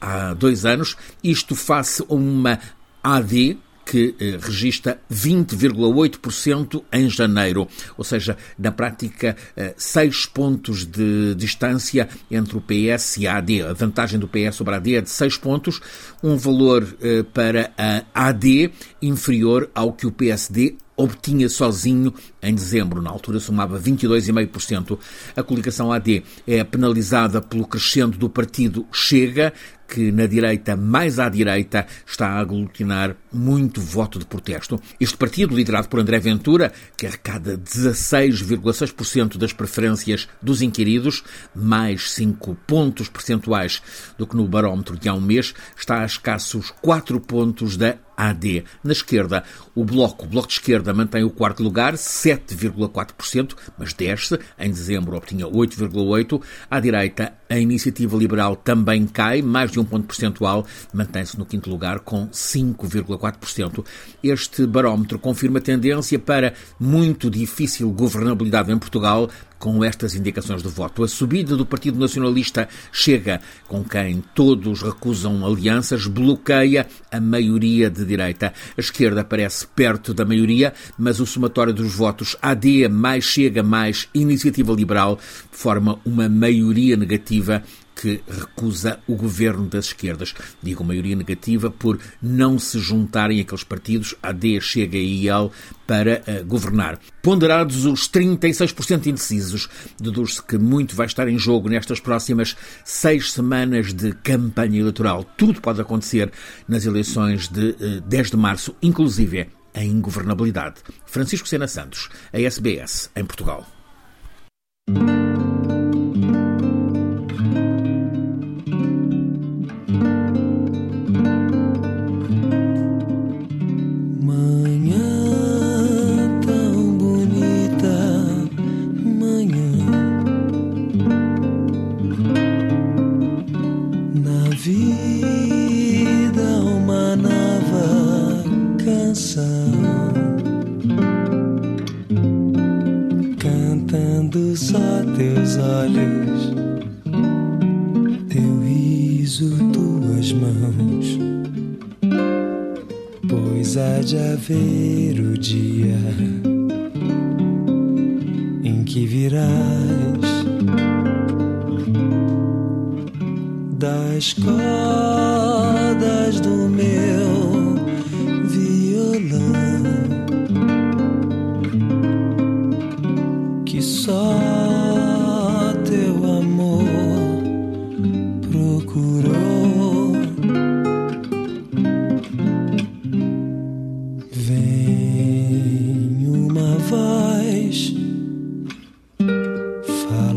há 0.00 0.34
dois 0.34 0.64
anos. 0.64 0.96
Isto 1.22 1.54
face 1.54 2.02
a 2.02 2.14
uma 2.14 2.58
AD, 3.02 3.58
que 3.84 4.14
eh, 4.18 4.38
registra 4.40 5.00
20,8% 5.12 6.82
em 6.92 7.08
janeiro, 7.08 7.68
ou 7.96 8.04
seja, 8.04 8.36
na 8.58 8.70
prática, 8.70 9.36
eh, 9.56 9.74
seis 9.76 10.26
pontos 10.26 10.86
de 10.86 11.34
distância 11.34 12.08
entre 12.30 12.56
o 12.56 12.60
PS 12.60 13.18
e 13.18 13.26
a 13.26 13.36
AD. 13.36 13.62
A 13.62 13.72
vantagem 13.72 14.18
do 14.18 14.28
PS 14.28 14.56
sobre 14.56 14.74
a 14.74 14.76
AD 14.76 14.96
é 14.96 15.00
de 15.00 15.10
seis 15.10 15.36
pontos, 15.36 15.80
um 16.22 16.36
valor 16.36 16.86
eh, 17.02 17.24
para 17.34 17.72
a 17.76 18.28
AD 18.28 18.70
inferior 19.00 19.68
ao 19.74 19.92
que 19.92 20.06
o 20.06 20.12
PSD 20.12 20.76
obtinha 21.02 21.48
sozinho 21.48 22.14
em 22.42 22.54
dezembro. 22.54 23.02
Na 23.02 23.10
altura 23.10 23.40
somava 23.40 23.78
22,5%. 23.78 24.98
A 25.36 25.42
coligação 25.42 25.92
AD 25.92 26.22
é 26.46 26.64
penalizada 26.64 27.40
pelo 27.40 27.66
crescendo 27.66 28.16
do 28.16 28.28
partido 28.28 28.86
Chega, 28.92 29.52
que 29.92 30.10
na 30.10 30.26
direita, 30.26 30.74
mais 30.74 31.18
à 31.18 31.28
direita, 31.28 31.86
está 32.06 32.28
a 32.28 32.38
aglutinar 32.38 33.14
muito 33.30 33.78
voto 33.78 34.18
de 34.18 34.24
protesto. 34.24 34.80
Este 34.98 35.16
partido, 35.16 35.54
liderado 35.54 35.88
por 35.88 36.00
André 36.00 36.18
Ventura, 36.18 36.72
que 36.96 37.06
arrecada 37.06 37.58
16,6% 37.58 39.36
das 39.36 39.52
preferências 39.52 40.28
dos 40.40 40.62
inquiridos, 40.62 41.22
mais 41.54 42.10
5 42.12 42.54
pontos 42.66 43.10
percentuais 43.10 43.82
do 44.16 44.26
que 44.26 44.36
no 44.36 44.48
barómetro 44.48 44.98
de 44.98 45.10
há 45.10 45.14
um 45.14 45.20
mês, 45.20 45.52
está 45.76 46.00
a 46.00 46.06
escassos 46.06 46.72
4 46.80 47.20
pontos 47.20 47.76
da 47.76 47.96
AD. 48.30 48.64
Na 48.84 48.92
esquerda, 48.92 49.44
o 49.74 49.84
Bloco, 49.84 50.24
o 50.24 50.28
Bloco 50.28 50.48
de 50.48 50.54
Esquerda, 50.54 50.94
mantém 50.94 51.24
o 51.24 51.30
quarto 51.30 51.62
lugar, 51.62 51.94
7,4%, 51.94 53.54
mas 53.78 53.92
desce. 53.92 54.38
Em 54.58 54.70
dezembro 54.70 55.16
obtinha 55.16 55.46
8,8%. 55.46 56.40
À 56.70 56.80
direita, 56.80 57.32
a 57.48 57.58
Iniciativa 57.58 58.16
Liberal 58.16 58.56
também 58.56 59.06
cai, 59.06 59.42
mais 59.42 59.70
de 59.70 59.80
um 59.80 59.84
ponto 59.84 60.06
percentual, 60.06 60.66
mantém-se 60.92 61.38
no 61.38 61.44
quinto 61.44 61.68
lugar 61.68 62.00
com 62.00 62.28
5,4%. 62.28 63.84
Este 64.22 64.66
barómetro 64.66 65.18
confirma 65.18 65.60
tendência 65.60 66.18
para 66.18 66.54
muito 66.78 67.30
difícil 67.30 67.90
governabilidade 67.90 68.72
em 68.72 68.78
Portugal, 68.78 69.28
com 69.62 69.84
estas 69.84 70.16
indicações 70.16 70.60
de 70.60 70.68
voto. 70.68 71.04
A 71.04 71.08
subida 71.08 71.56
do 71.56 71.64
Partido 71.64 71.96
Nacionalista 71.96 72.68
chega, 72.90 73.40
com 73.68 73.84
quem 73.84 74.20
todos 74.34 74.82
recusam 74.82 75.46
alianças, 75.46 76.04
bloqueia 76.08 76.84
a 77.12 77.20
maioria 77.20 77.88
de 77.88 78.04
direita. 78.04 78.52
A 78.76 78.80
esquerda 78.80 79.22
parece 79.22 79.64
perto 79.68 80.12
da 80.12 80.24
maioria, 80.24 80.74
mas 80.98 81.20
o 81.20 81.26
somatório 81.26 81.72
dos 81.72 81.94
votos 81.94 82.36
AD 82.42 82.88
mais 82.88 83.22
Chega 83.22 83.62
mais 83.62 84.08
Iniciativa 84.12 84.72
Liberal 84.72 85.16
forma 85.52 85.96
uma 86.04 86.28
maioria 86.28 86.96
negativa 86.96 87.62
que 88.02 88.20
recusa 88.28 88.98
o 89.06 89.14
governo 89.14 89.68
das 89.68 89.86
esquerdas. 89.86 90.34
Digo 90.60 90.82
maioria 90.82 91.14
negativa 91.14 91.70
por 91.70 92.00
não 92.20 92.58
se 92.58 92.80
juntarem 92.80 93.40
aqueles 93.40 93.62
partidos, 93.62 94.16
AD, 94.20 94.60
Chega 94.60 94.98
e 94.98 95.22
IEL, 95.22 95.52
para 95.86 96.20
uh, 96.26 96.44
governar. 96.44 96.98
Ponderados 97.22 97.86
os 97.86 98.10
36% 98.10 99.06
indecisos, 99.06 99.68
deduz-se 100.00 100.42
que 100.42 100.58
muito 100.58 100.96
vai 100.96 101.06
estar 101.06 101.28
em 101.28 101.38
jogo 101.38 101.68
nestas 101.68 102.00
próximas 102.00 102.56
seis 102.84 103.30
semanas 103.30 103.94
de 103.94 104.12
campanha 104.14 104.80
eleitoral. 104.80 105.22
Tudo 105.36 105.60
pode 105.60 105.80
acontecer 105.80 106.32
nas 106.66 106.84
eleições 106.84 107.46
de 107.46 107.70
uh, 107.70 107.76
eh, 107.98 108.00
10 108.04 108.32
de 108.32 108.36
março, 108.36 108.74
inclusive 108.82 109.46
a 109.72 109.84
ingovernabilidade. 109.84 110.80
Francisco 111.06 111.48
Sena 111.48 111.68
Santos, 111.68 112.08
a 112.32 112.40
SBS, 112.40 113.10
em 113.14 113.24
Portugal. 113.24 113.64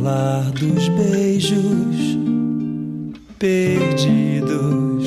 Falar 0.06 0.52
dos 0.52 0.88
beijos 0.90 1.96
perdidos 3.40 5.04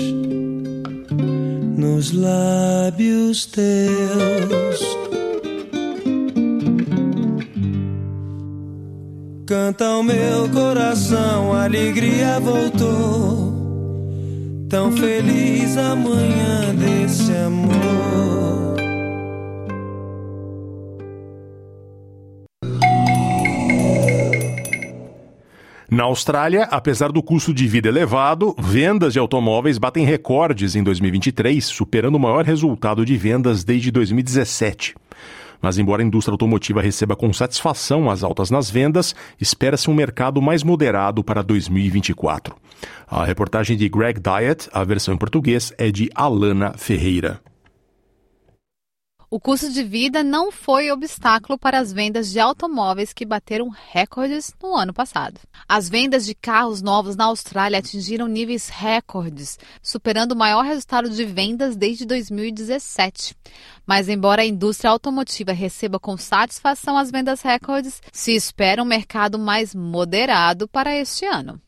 nos 1.76 2.10
lábios 2.10 3.46
teus. 3.46 4.80
Canta 9.46 9.88
o 9.98 10.02
meu 10.02 10.48
coração, 10.52 11.52
a 11.52 11.62
alegria 11.62 12.40
voltou. 12.40 13.54
Tão 14.68 14.90
feliz 14.90 15.76
amanhã 15.76 16.74
desse 16.74 17.32
amor. 17.36 18.57
Na 25.90 26.04
Austrália, 26.04 26.64
apesar 26.64 27.10
do 27.10 27.22
custo 27.22 27.54
de 27.54 27.66
vida 27.66 27.88
elevado, 27.88 28.54
vendas 28.58 29.14
de 29.14 29.18
automóveis 29.18 29.78
batem 29.78 30.04
recordes 30.04 30.76
em 30.76 30.82
2023, 30.82 31.64
superando 31.64 32.16
o 32.16 32.20
maior 32.20 32.44
resultado 32.44 33.06
de 33.06 33.16
vendas 33.16 33.64
desde 33.64 33.90
2017. 33.90 34.94
Mas, 35.62 35.78
embora 35.78 36.02
a 36.02 36.04
indústria 36.04 36.34
automotiva 36.34 36.82
receba 36.82 37.16
com 37.16 37.32
satisfação 37.32 38.10
as 38.10 38.22
altas 38.22 38.50
nas 38.50 38.68
vendas, 38.70 39.14
espera-se 39.40 39.88
um 39.88 39.94
mercado 39.94 40.42
mais 40.42 40.62
moderado 40.62 41.24
para 41.24 41.40
2024. 41.40 42.54
A 43.08 43.24
reportagem 43.24 43.74
de 43.74 43.88
Greg 43.88 44.20
Diet, 44.20 44.68
a 44.74 44.84
versão 44.84 45.14
em 45.14 45.18
português, 45.18 45.72
é 45.78 45.90
de 45.90 46.10
Alana 46.14 46.74
Ferreira. 46.76 47.40
O 49.30 49.38
custo 49.38 49.70
de 49.70 49.82
vida 49.82 50.24
não 50.24 50.50
foi 50.50 50.90
obstáculo 50.90 51.58
para 51.58 51.78
as 51.78 51.92
vendas 51.92 52.30
de 52.30 52.40
automóveis 52.40 53.12
que 53.12 53.26
bateram 53.26 53.68
recordes 53.68 54.54
no 54.62 54.74
ano 54.74 54.94
passado. 54.94 55.38
As 55.68 55.86
vendas 55.86 56.24
de 56.24 56.34
carros 56.34 56.80
novos 56.80 57.14
na 57.14 57.26
Austrália 57.26 57.78
atingiram 57.78 58.26
níveis 58.26 58.70
recordes, 58.70 59.58
superando 59.82 60.32
o 60.32 60.36
maior 60.36 60.64
resultado 60.64 61.10
de 61.10 61.26
vendas 61.26 61.76
desde 61.76 62.06
2017. 62.06 63.36
Mas, 63.86 64.08
embora 64.08 64.40
a 64.40 64.46
indústria 64.46 64.90
automotiva 64.90 65.52
receba 65.52 66.00
com 66.00 66.16
satisfação 66.16 66.96
as 66.96 67.10
vendas 67.10 67.42
recordes, 67.42 68.00
se 68.10 68.34
espera 68.34 68.82
um 68.82 68.86
mercado 68.86 69.38
mais 69.38 69.74
moderado 69.74 70.66
para 70.66 70.96
este 70.96 71.26
ano. 71.26 71.60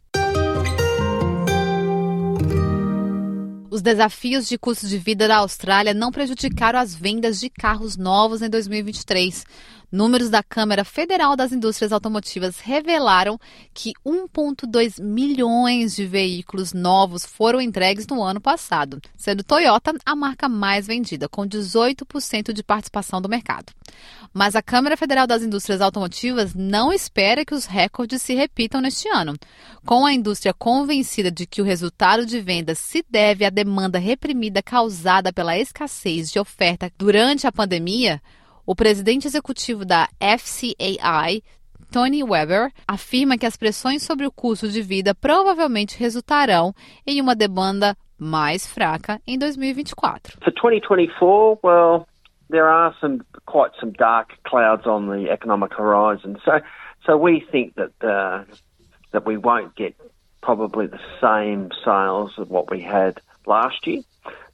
Os 3.70 3.80
desafios 3.80 4.48
de 4.48 4.58
custo 4.58 4.88
de 4.88 4.98
vida 4.98 5.28
da 5.28 5.36
Austrália 5.36 5.94
não 5.94 6.10
prejudicaram 6.10 6.80
as 6.80 6.92
vendas 6.92 7.38
de 7.38 7.48
carros 7.48 7.96
novos 7.96 8.42
em 8.42 8.50
2023. 8.50 9.44
Números 9.90 10.30
da 10.30 10.40
Câmara 10.40 10.84
Federal 10.84 11.34
das 11.34 11.50
Indústrias 11.50 11.92
Automotivas 11.92 12.60
revelaram 12.60 13.40
que 13.74 13.92
1,2 14.06 15.02
milhões 15.02 15.96
de 15.96 16.06
veículos 16.06 16.72
novos 16.72 17.26
foram 17.26 17.60
entregues 17.60 18.06
no 18.06 18.22
ano 18.22 18.40
passado, 18.40 19.00
sendo 19.16 19.42
Toyota 19.42 19.92
a 20.06 20.14
marca 20.14 20.48
mais 20.48 20.86
vendida, 20.86 21.28
com 21.28 21.42
18% 21.42 22.52
de 22.52 22.62
participação 22.62 23.20
do 23.20 23.28
mercado. 23.28 23.72
Mas 24.32 24.54
a 24.54 24.62
Câmara 24.62 24.96
Federal 24.96 25.26
das 25.26 25.42
Indústrias 25.42 25.80
Automotivas 25.80 26.54
não 26.54 26.92
espera 26.92 27.44
que 27.44 27.54
os 27.54 27.66
recordes 27.66 28.22
se 28.22 28.34
repitam 28.34 28.80
neste 28.80 29.08
ano. 29.08 29.34
Com 29.84 30.06
a 30.06 30.12
indústria 30.12 30.54
convencida 30.54 31.32
de 31.32 31.46
que 31.46 31.60
o 31.60 31.64
resultado 31.64 32.24
de 32.24 32.40
vendas 32.40 32.78
se 32.78 33.04
deve 33.10 33.44
à 33.44 33.50
demanda 33.50 33.98
reprimida 33.98 34.62
causada 34.62 35.32
pela 35.32 35.58
escassez 35.58 36.30
de 36.30 36.38
oferta 36.38 36.92
durante 36.96 37.46
a 37.46 37.52
pandemia, 37.52 38.22
o 38.70 38.74
presidente 38.76 39.26
executivo 39.26 39.84
da 39.84 40.06
FCAI, 40.20 41.42
Tony 41.90 42.22
Weber, 42.22 42.70
afirma 42.86 43.36
que 43.36 43.44
as 43.44 43.56
pressões 43.56 44.00
sobre 44.00 44.24
o 44.24 44.30
custo 44.30 44.68
de 44.68 44.80
vida 44.80 45.12
provavelmente 45.12 45.98
resultarão 45.98 46.72
em 47.04 47.20
uma 47.20 47.34
demanda 47.34 47.96
mais 48.16 48.72
fraca 48.72 49.20
em 49.26 49.36
2024. 49.36 50.38
For 50.40 50.52
2024, 50.52 51.58
well, 51.64 52.06
there 52.48 52.68
are 52.68 52.94
some 53.00 53.24
quite 53.44 53.74
some 53.80 53.90
dark 53.98 54.38
clouds 54.44 54.86
on 54.86 55.08
the 55.08 55.28
economic 55.28 55.74
horizon. 55.76 56.36
So, 56.44 56.60
so 57.04 57.16
we 57.16 57.44
think 57.50 57.74
that 57.74 57.90
uh, 58.04 58.44
that 59.10 59.26
we 59.26 59.36
won't 59.36 59.74
get 59.74 59.96
probably 60.42 60.86
the 60.86 61.00
same 61.20 61.70
sales 61.84 62.38
of 62.38 62.50
what 62.50 62.70
we 62.70 62.80
had 62.80 63.20
last 63.46 63.84
year. 63.88 64.04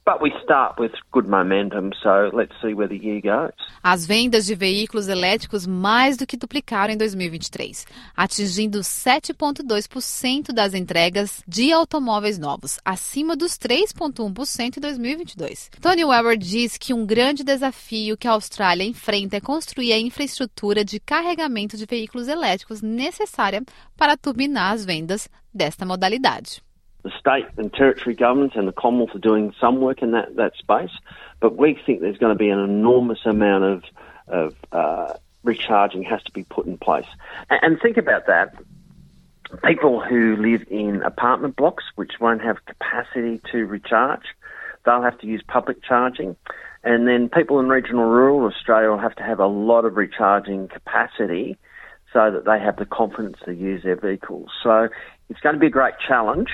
But 0.07 0.21
we 0.21 0.31
start 0.41 0.79
with 0.79 0.93
good 1.11 1.27
momentum, 1.27 1.91
so 2.01 2.29
let's 2.33 2.53
see 2.61 2.73
where 2.73 2.87
the 2.87 2.95
year 2.95 3.19
goes. 3.19 3.51
As 3.83 4.05
vendas 4.05 4.45
de 4.45 4.55
veículos 4.55 5.09
elétricos 5.09 5.67
mais 5.67 6.15
do 6.15 6.25
que 6.25 6.37
duplicaram 6.37 6.93
em 6.93 6.97
2023, 6.97 7.85
atingindo 8.15 8.79
7,2% 8.79 10.53
das 10.53 10.73
entregas 10.73 11.43
de 11.45 11.73
automóveis 11.73 12.39
novos, 12.39 12.79
acima 12.85 13.35
dos 13.35 13.57
3,1% 13.57 14.77
em 14.77 14.79
2022. 14.79 15.71
Tony 15.81 16.05
Weber 16.05 16.37
diz 16.37 16.77
que 16.77 16.93
um 16.93 17.05
grande 17.05 17.43
desafio 17.43 18.15
que 18.15 18.29
a 18.29 18.31
Austrália 18.31 18.85
enfrenta 18.85 19.35
é 19.35 19.41
construir 19.41 19.91
a 19.91 19.99
infraestrutura 19.99 20.85
de 20.85 21.01
carregamento 21.01 21.75
de 21.75 21.85
veículos 21.85 22.29
elétricos 22.29 22.81
necessária 22.81 23.61
para 23.97 24.15
turbinar 24.15 24.71
as 24.71 24.85
vendas 24.85 25.27
desta 25.53 25.85
modalidade. 25.85 26.65
The 27.03 27.11
state 27.19 27.45
and 27.57 27.73
territory 27.73 28.15
governments 28.15 28.55
and 28.55 28.67
the 28.67 28.73
Commonwealth 28.73 29.15
are 29.15 29.19
doing 29.19 29.53
some 29.59 29.79
work 29.79 30.01
in 30.01 30.11
that, 30.11 30.35
that 30.35 30.55
space, 30.57 30.91
but 31.39 31.55
we 31.55 31.79
think 31.85 32.01
there's 32.01 32.17
going 32.17 32.33
to 32.33 32.37
be 32.37 32.49
an 32.49 32.59
enormous 32.59 33.19
amount 33.25 33.63
of, 33.63 33.83
of 34.27 34.55
uh, 34.71 35.13
recharging 35.43 36.03
has 36.03 36.21
to 36.23 36.31
be 36.31 36.43
put 36.43 36.65
in 36.65 36.77
place. 36.77 37.07
And, 37.49 37.59
and 37.63 37.81
think 37.81 37.97
about 37.97 38.27
that. 38.27 38.55
People 39.63 40.01
who 40.01 40.35
live 40.35 40.65
in 40.69 41.01
apartment 41.03 41.55
blocks 41.55 41.85
which 41.95 42.13
won't 42.19 42.41
have 42.41 42.57
capacity 42.65 43.39
to 43.51 43.65
recharge, 43.65 44.25
they'll 44.85 45.01
have 45.01 45.17
to 45.19 45.27
use 45.27 45.41
public 45.47 45.81
charging. 45.83 46.35
And 46.83 47.07
then 47.07 47.29
people 47.29 47.59
in 47.59 47.69
regional 47.69 48.05
rural 48.05 48.45
Australia 48.45 48.89
will 48.89 48.97
have 48.97 49.15
to 49.15 49.23
have 49.23 49.39
a 49.39 49.47
lot 49.47 49.85
of 49.85 49.95
recharging 49.95 50.67
capacity 50.67 51.57
so 52.11 52.31
that 52.31 52.45
they 52.45 52.59
have 52.59 52.77
the 52.77 52.85
confidence 52.85 53.37
to 53.45 53.53
use 53.53 53.83
their 53.83 53.95
vehicles. 53.95 54.49
So 54.63 54.89
it's 55.29 55.39
going 55.39 55.55
to 55.55 55.59
be 55.59 55.67
a 55.67 55.71
great 55.71 55.95
challenge 56.05 56.49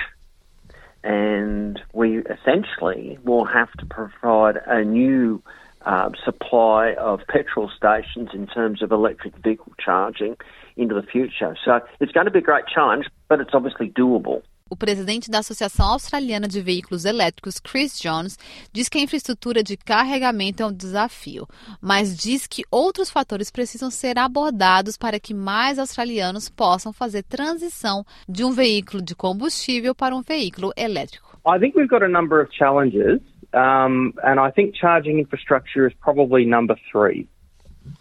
and 1.04 1.80
we 1.92 2.18
essentially 2.18 3.18
will 3.24 3.44
have 3.44 3.70
to 3.72 3.86
provide 3.86 4.56
a 4.66 4.82
new 4.82 5.42
uh, 5.82 6.08
supply 6.24 6.94
of 6.94 7.20
petrol 7.28 7.70
stations 7.76 8.30
in 8.32 8.46
terms 8.46 8.82
of 8.82 8.90
electric 8.90 9.36
vehicle 9.36 9.72
charging 9.78 10.34
into 10.76 10.94
the 10.94 11.02
future. 11.02 11.56
So 11.62 11.80
it's 12.00 12.12
going 12.12 12.24
to 12.24 12.30
be 12.30 12.38
a 12.38 12.42
great 12.42 12.64
challenge, 12.66 13.06
but 13.28 13.40
it's 13.40 13.50
obviously 13.52 13.90
doable. 13.90 14.42
O 14.70 14.76
presidente 14.76 15.30
da 15.30 15.40
Associação 15.40 15.88
Australiana 15.88 16.48
de 16.48 16.62
Veículos 16.62 17.04
Elétricos, 17.04 17.60
Chris 17.60 18.00
Jones, 18.00 18.38
diz 18.72 18.88
que 18.88 18.96
a 18.96 19.02
infraestrutura 19.02 19.62
de 19.62 19.76
carregamento 19.76 20.62
é 20.62 20.66
um 20.66 20.72
desafio, 20.72 21.46
mas 21.82 22.16
diz 22.16 22.46
que 22.46 22.64
outros 22.70 23.10
fatores 23.10 23.50
precisam 23.50 23.90
ser 23.90 24.18
abordados 24.18 24.96
para 24.96 25.20
que 25.20 25.34
mais 25.34 25.78
australianos 25.78 26.48
possam 26.48 26.94
fazer 26.94 27.22
transição 27.24 28.06
de 28.26 28.42
um 28.42 28.52
veículo 28.52 29.02
de 29.02 29.14
combustível 29.14 29.94
para 29.94 30.16
um 30.16 30.22
veículo 30.22 30.72
elétrico. 30.78 31.38
I 31.46 31.58
think 31.58 31.76
we've 31.76 31.90
got 31.90 32.02
a 32.02 32.08
number 32.08 32.40
of 32.40 32.50
challenges, 32.50 33.20
um, 33.52 34.14
and 34.22 34.40
I 34.40 34.50
think 34.50 34.74
charging 34.74 35.18
infrastructure 35.18 35.86
is 35.86 35.94
probably 36.00 36.46
number 36.46 36.74
three. 36.90 37.28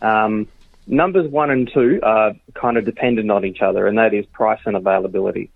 Um, 0.01 0.47
numbers 0.87 1.29
one 1.29 1.51
and 1.51 1.69
two 1.73 1.99
are 2.03 2.33
kind 2.53 2.77
of 2.77 2.85
dependent 2.85 3.29
on 3.29 3.43
each 3.43 3.61
other, 3.61 3.85
and 3.85 3.97
that 3.97 4.13
is 4.13 4.25
price 4.27 4.61
and 4.65 4.77
availability. 4.77 5.51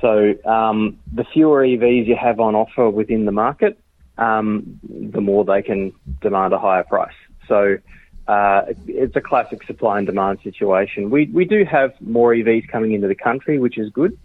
So 0.00 0.34
um, 0.44 0.98
the 1.12 1.24
fewer 1.32 1.62
EVs 1.62 2.06
you 2.06 2.16
have 2.16 2.40
on 2.40 2.54
offer 2.54 2.90
within 2.90 3.24
the 3.24 3.32
market, 3.32 3.78
um, 4.18 4.80
the 4.88 5.20
more 5.20 5.44
they 5.44 5.62
can 5.62 5.92
demand 6.20 6.52
a 6.52 6.58
higher 6.58 6.84
price. 6.84 7.14
So 7.48 7.78
uh, 8.26 8.62
it's 8.86 9.16
a 9.16 9.20
classic 9.20 9.62
supply 9.64 9.98
and 9.98 10.06
demand 10.06 10.38
situation. 10.42 11.10
We 11.10 11.26
we 11.26 11.44
do 11.44 11.64
have 11.64 11.92
more 12.00 12.32
EVs 12.32 12.68
coming 12.68 12.92
into 12.92 13.08
the 13.08 13.14
country, 13.14 13.58
which 13.58 13.76
is 13.76 13.90
good, 13.90 14.18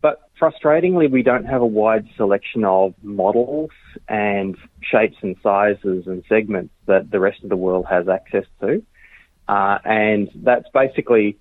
but 0.00 0.30
frustratingly, 0.40 1.10
we 1.10 1.22
don't 1.22 1.46
have 1.46 1.60
a 1.60 1.66
wide 1.66 2.08
selection 2.16 2.64
of 2.64 2.94
models 3.02 3.70
and 4.08 4.56
shapes 4.82 5.16
and 5.22 5.36
sizes 5.42 6.06
and 6.06 6.22
segments 6.28 6.72
that 6.86 7.10
the 7.10 7.18
rest 7.18 7.42
of 7.42 7.50
the 7.50 7.56
world 7.56 7.86
has 7.90 8.08
access 8.08 8.44
to, 8.60 8.82
uh, 9.48 9.78
and 9.84 10.30
that's 10.36 10.68
basically 10.72 11.36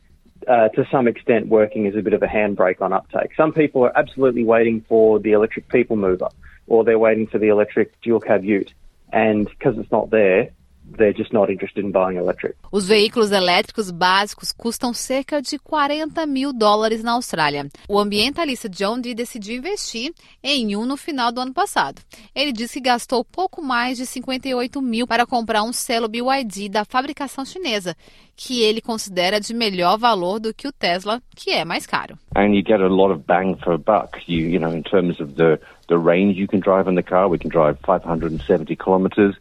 uh, 0.48 0.70
to 0.70 0.88
some 0.92 1.08
extent 1.08 1.48
working 1.48 1.88
as 1.88 1.96
a 1.96 2.02
bit 2.02 2.14
of 2.14 2.24
a 2.24 2.28
handbrake 2.28 2.82
on 2.82 2.94
uptake. 2.94 3.32
Some 3.36 3.54
people 3.54 3.84
are 3.84 3.98
absolutely 3.98 4.44
waiting 4.44 4.86
for 4.88 5.20
the 5.20 5.34
electric 5.34 5.68
people 5.70 5.96
mover 5.96 6.30
or 6.68 6.84
they're 6.84 7.00
waiting 7.00 7.28
for 7.28 7.40
the 7.40 7.48
electric 7.48 8.00
dual 8.02 8.20
cab 8.20 8.44
ute. 8.46 8.74
And 9.12 9.50
because 9.50 9.78
it's 9.78 9.92
not 9.92 10.12
there, 10.12 10.52
they're 10.98 11.16
just 11.16 11.34
not 11.34 11.52
interested 11.52 11.86
in 11.86 11.92
buying 11.92 12.18
electric. 12.18 12.56
Os 12.72 12.88
veículos 12.88 13.32
elétricos 13.32 13.92
básicos 13.92 14.52
custam 14.52 14.94
cerca 14.94 15.42
de 15.42 15.58
40 15.60 16.26
mil 16.26 16.54
dólares 16.54 17.04
na 17.04 17.14
Austrália. 17.14 17.68
O 17.88 18.00
ambientalista 18.00 18.70
John 18.70 19.00
Dee 19.00 19.14
decidiu 19.14 19.58
investir 19.58 20.14
em 20.44 20.76
um 20.76 20.86
no 20.86 20.98
final 20.98 21.32
do 21.32 21.42
ano 21.42 21.54
passado. 21.54 22.02
Ele 22.36 22.52
disse 22.52 22.76
que 22.76 22.90
gastou 22.90 23.24
pouco 23.24 23.62
mais 23.62 23.98
de 23.98 24.06
58 24.06 24.82
mil 24.82 25.08
para 25.08 25.26
comprar 25.26 25.64
um 25.64 25.74
selo 25.74 26.08
BYD 26.08 26.70
da 26.70 26.86
fabricação 26.86 27.46
chinesa, 27.46 27.96
que 28.36 28.62
ele 28.62 28.82
considera 28.82 29.40
de 29.40 29.54
melhor 29.54 29.98
valor 29.98 30.40
do 30.40 30.54
que 30.54 30.68
o 30.68 30.72
Tesla, 30.72 31.22
que 31.36 31.52
é 31.52 31.66
mais 31.66 31.86
caro. 31.86 32.18
And 32.36 32.54
you 32.54 32.64
get 32.66 32.80
a 32.80 32.88
lot 32.88 33.12
of 33.12 33.24
bang 33.28 33.58
for 33.64 33.74
a 33.74 33.78
buck. 33.78 34.20
You, 34.28 34.48
you 34.48 34.60
know, 34.60 34.74
in 34.74 34.84
terms 34.84 35.20
of 35.20 35.34
the 35.36 35.60
the 35.88 35.98
range 35.98 36.38
you 36.38 36.48
can 36.48 36.62
drive 36.62 36.88
in 36.88 36.96
the 36.96 37.04
car, 37.04 37.28
we 37.28 37.38
can 37.38 37.50
drive 37.50 37.78
570 37.86 38.76
kilometers. 38.76 39.36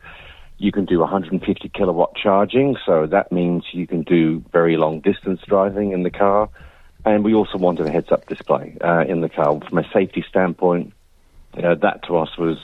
You 0.58 0.72
can 0.72 0.84
do 0.84 0.98
150 0.98 1.68
kilowatt 1.68 2.16
charging, 2.16 2.76
so 2.84 3.06
that 3.06 3.30
means 3.30 3.64
you 3.72 3.86
can 3.86 4.02
do 4.02 4.44
very 4.52 4.76
long 4.76 5.00
distance 5.00 5.40
driving 5.46 5.92
in 5.92 6.02
the 6.02 6.10
car. 6.10 6.48
And 7.04 7.24
we 7.24 7.32
also 7.32 7.58
wanted 7.58 7.86
a 7.86 7.90
heads 7.90 8.10
up 8.10 8.26
display 8.26 8.76
uh, 8.80 9.04
in 9.08 9.20
the 9.20 9.28
car. 9.28 9.60
From 9.60 9.78
a 9.78 9.88
safety 9.92 10.24
standpoint, 10.28 10.92
you 11.56 11.62
know, 11.62 11.76
that 11.76 12.02
to 12.08 12.16
us 12.16 12.36
was 12.36 12.58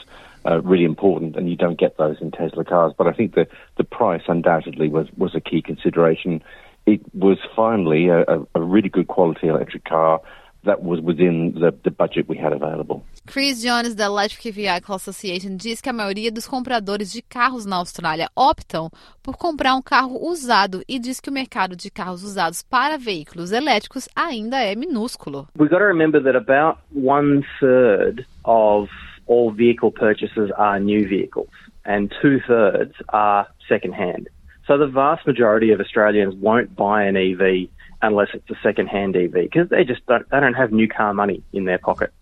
uh, 0.45 0.61
really 0.63 0.85
important, 0.85 1.37
and 1.37 1.49
you 1.49 1.57
don't 1.57 1.79
get 1.79 1.97
those 1.97 2.21
in 2.21 2.33
Tesla 2.33 2.65
cars. 2.65 2.93
But 2.99 3.07
I 3.07 3.13
think 3.13 3.35
the, 3.35 3.47
the 3.77 3.85
price 3.85 4.23
undoubtedly 4.27 4.89
was, 4.89 5.07
was 5.17 5.35
a 5.37 5.41
key 5.41 5.63
consideration. 5.63 6.43
It 6.87 7.01
was 7.15 7.39
finally 7.55 8.09
a, 8.09 8.25
a 8.55 8.61
really 8.61 8.89
good 8.89 9.07
quality 9.07 9.47
electric 9.47 9.85
car 9.85 10.21
that 10.65 10.83
was 10.83 11.01
within 11.01 11.53
the, 11.53 11.73
the 11.83 11.91
budget 11.91 12.29
we 12.29 12.37
had 12.37 12.53
available. 12.53 13.05
Chris 13.27 13.63
Jones, 13.63 13.95
da 13.95 14.07
Electric 14.07 14.55
Vehicle 14.55 14.95
Association, 14.95 15.57
diz 15.57 15.81
que 15.81 15.91
a 15.91 15.93
maioria 15.93 16.31
dos 16.31 16.47
compradores 16.47 17.13
de 17.13 17.23
carros 17.23 17.65
na 17.65 17.77
Austrália 17.77 18.29
optam 18.37 18.91
por 19.23 19.37
comprar 19.37 19.75
um 19.75 19.83
carro 19.83 20.19
usado 20.23 20.83
e 20.89 20.99
diz 20.99 21.21
que 21.21 21.31
o 21.31 21.33
mercado 21.33 21.77
de 21.77 21.91
carros 21.91 22.23
usados 22.23 22.63
para 22.63 22.99
veículos 22.99 23.53
elétricos 23.53 24.09
ainda 24.15 24.59
é 24.59 24.75
minúsculo. 24.75 25.49
We've 25.59 25.71
got 25.71 25.79
to 25.79 25.87
remember 25.87 26.23
that 26.23 26.37
about 26.37 26.79
one 26.93 27.43
third 27.61 28.27
of 28.45 28.89
all 29.27 29.53
vehicle 29.53 29.91
purchases 29.91 30.51
are 30.57 30.79
new 30.79 31.09
vehicles 31.09 31.49
and 31.85 32.11
two 32.21 32.41
thirds 32.47 32.93
are 33.09 33.47
second 33.69 33.95
hand. 33.95 34.29
So 34.67 34.79
the 34.79 34.87
vast 34.87 35.27
majority 35.27 35.73
of 35.73 35.81
Australians 35.81 36.35
won't 36.35 36.75
buy 36.75 37.05
an 37.05 37.17
EV 37.17 37.69
unless 38.05 38.29
it's 38.35 38.49
a 38.51 38.55
second-hand 38.63 39.17
EV 39.17 39.33
because 39.33 39.69
they 39.69 39.85
just 39.85 40.05
don't 40.07 40.29
they 40.31 40.41
don't 40.41 40.55
have 40.55 40.73
new 40.73 40.89
car 40.89 41.15
money 41.15 41.43
in 41.53 41.65
their 41.65 41.79
pocket. 41.79 42.13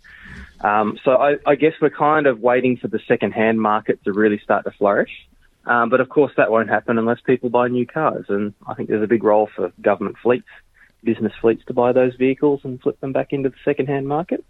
Um, 0.61 0.99
so 1.05 1.13
I, 1.13 1.37
I, 1.45 1.57
guess 1.57 1.73
we're 1.81 1.91
kind 1.91 2.27
of 2.29 2.39
waiting 2.39 2.77
for 2.77 2.87
the 2.87 3.01
second-hand 3.09 3.61
market 3.61 4.03
to 4.05 4.13
really 4.13 4.39
start 4.39 4.65
to 4.65 4.71
flourish. 4.71 5.11
Um, 5.67 5.91
but 5.91 6.01
of 6.01 6.09
course, 6.09 6.33
that 6.37 6.53
won't 6.53 6.69
happen 6.69 6.99
unless 6.99 7.21
people 7.21 7.51
buy 7.51 7.67
new 7.67 7.85
cars. 7.85 8.27
And 8.29 8.55
I 8.67 8.75
think 8.75 8.89
there's 8.89 9.03
a 9.03 9.09
big 9.09 9.25
role 9.25 9.49
for 9.57 9.73
government 9.81 10.17
fleets, 10.23 10.47
business 11.03 11.33
fleets, 11.41 11.65
to 11.67 11.75
buy 11.75 11.93
those 11.93 12.15
vehicles 12.15 12.61
and 12.63 12.81
flip 12.81 13.01
them 13.01 13.13
back 13.13 13.33
into 13.33 13.49
the 13.49 13.57
second-hand 13.65 14.07
market. 14.07 14.45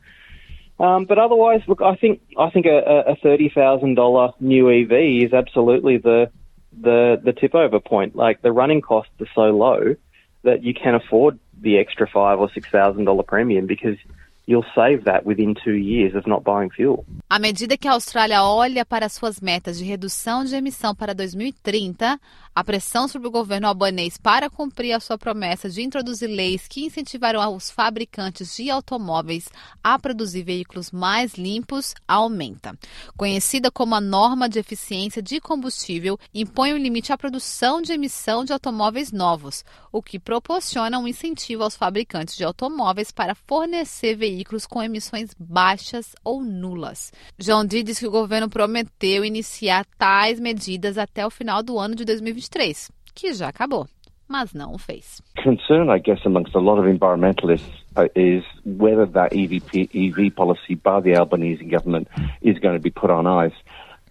Um, 0.78 1.04
but 1.04 1.18
otherwise, 1.18 1.62
look, 1.66 1.80
I 1.80 1.96
think 1.96 2.20
I 2.38 2.50
think 2.50 2.66
a, 2.66 3.12
a 3.12 3.16
thirty 3.16 3.50
thousand 3.50 3.94
dollar 3.94 4.32
new 4.40 4.70
EV 4.70 5.26
is 5.26 5.32
absolutely 5.32 5.98
the 5.98 6.30
the 6.78 7.20
the 7.22 7.32
tip 7.32 7.54
over 7.54 7.78
point. 7.78 8.16
Like 8.16 8.42
the 8.42 8.52
running 8.52 8.80
costs 8.80 9.12
are 9.20 9.28
so 9.34 9.56
low 9.56 9.96
that 10.44 10.62
you 10.62 10.74
can 10.74 10.94
afford 10.94 11.38
the 11.62 11.78
extra 11.78 12.06
five 12.06 12.40
or 12.40 12.50
six 12.52 12.68
thousand 12.70 13.04
dollar 13.04 13.22
premium 13.22 13.66
because 13.66 13.96
you'll 14.46 14.66
save 14.74 15.04
that 15.04 15.24
within 15.24 15.54
two 15.54 15.74
years 15.74 16.14
of 16.14 16.26
not 16.26 16.42
buying 16.44 16.70
fuel. 16.70 17.04
À 17.30 17.38
medida 17.38 17.76
que 17.76 17.88
a 17.88 17.92
Austrália 17.92 18.42
olha 18.42 18.84
para 18.84 19.08
suas 19.08 19.40
metas 19.40 19.78
de 19.78 19.84
redução 19.84 20.44
de 20.44 20.54
emissão 20.56 20.94
para 20.94 21.14
2030, 21.14 22.18
a 22.54 22.62
pressão 22.62 23.08
sobre 23.08 23.28
o 23.28 23.30
governo 23.30 23.66
albanês 23.66 24.18
para 24.18 24.50
cumprir 24.50 24.92
a 24.92 25.00
sua 25.00 25.16
promessa 25.16 25.70
de 25.70 25.82
introduzir 25.82 26.28
leis 26.28 26.68
que 26.68 26.84
incentivarão 26.84 27.54
os 27.54 27.70
fabricantes 27.70 28.54
de 28.56 28.70
automóveis 28.70 29.48
a 29.82 29.98
produzir 29.98 30.42
veículos 30.42 30.90
mais 30.90 31.34
limpos 31.34 31.94
aumenta. 32.06 32.78
Conhecida 33.16 33.70
como 33.70 33.94
a 33.94 34.00
norma 34.00 34.48
de 34.48 34.58
eficiência 34.58 35.22
de 35.22 35.40
combustível, 35.40 36.18
impõe 36.34 36.74
um 36.74 36.78
limite 36.78 37.12
à 37.12 37.18
produção 37.18 37.80
de 37.80 37.92
emissão 37.92 38.44
de 38.44 38.52
automóveis 38.52 39.10
novos, 39.12 39.64
o 39.90 40.02
que 40.02 40.18
proporciona 40.18 40.98
um 40.98 41.08
incentivo 41.08 41.62
aos 41.62 41.76
fabricantes 41.76 42.36
de 42.36 42.44
automóveis 42.44 43.10
para 43.10 43.34
fornecer 43.34 44.14
veículos 44.14 44.66
com 44.66 44.82
emissões 44.82 45.30
baixas 45.38 46.14
ou 46.22 46.42
nulas. 46.42 47.12
João 47.38 47.64
Dee 47.64 47.82
diz 47.82 47.98
que 47.98 48.06
o 48.06 48.10
governo 48.10 48.48
prometeu 48.48 49.24
iniciar 49.24 49.86
tais 49.98 50.38
medidas 50.38 50.98
até 50.98 51.26
o 51.26 51.30
final 51.30 51.62
do 51.62 51.78
ano 51.78 51.94
de 51.94 52.04
2023, 52.42 52.90
que 53.14 53.32
já 53.32 53.48
acabou. 53.48 53.86
Mas 54.28 54.54
não 54.54 54.72
o 54.72 54.78
fez. 54.78 55.20
Concern, 55.42 55.90
I 55.94 55.98
guess, 55.98 56.24
amongst 56.24 56.54
a 56.54 56.58
lot 56.58 56.78
of 56.78 56.86
environmentalists 56.86 57.68
uh, 57.96 58.08
is 58.14 58.44
whether 58.64 59.04
that 59.06 59.32
EVP, 59.32 59.90
EV 59.94 60.34
policy 60.34 60.74
by 60.74 61.00
the 61.00 61.14
Albanese 61.16 61.64
government 61.64 62.08
is 62.40 62.58
going 62.58 62.74
to 62.74 62.80
be 62.80 62.90
put 62.90 63.10
on 63.10 63.26
ice. 63.26 63.54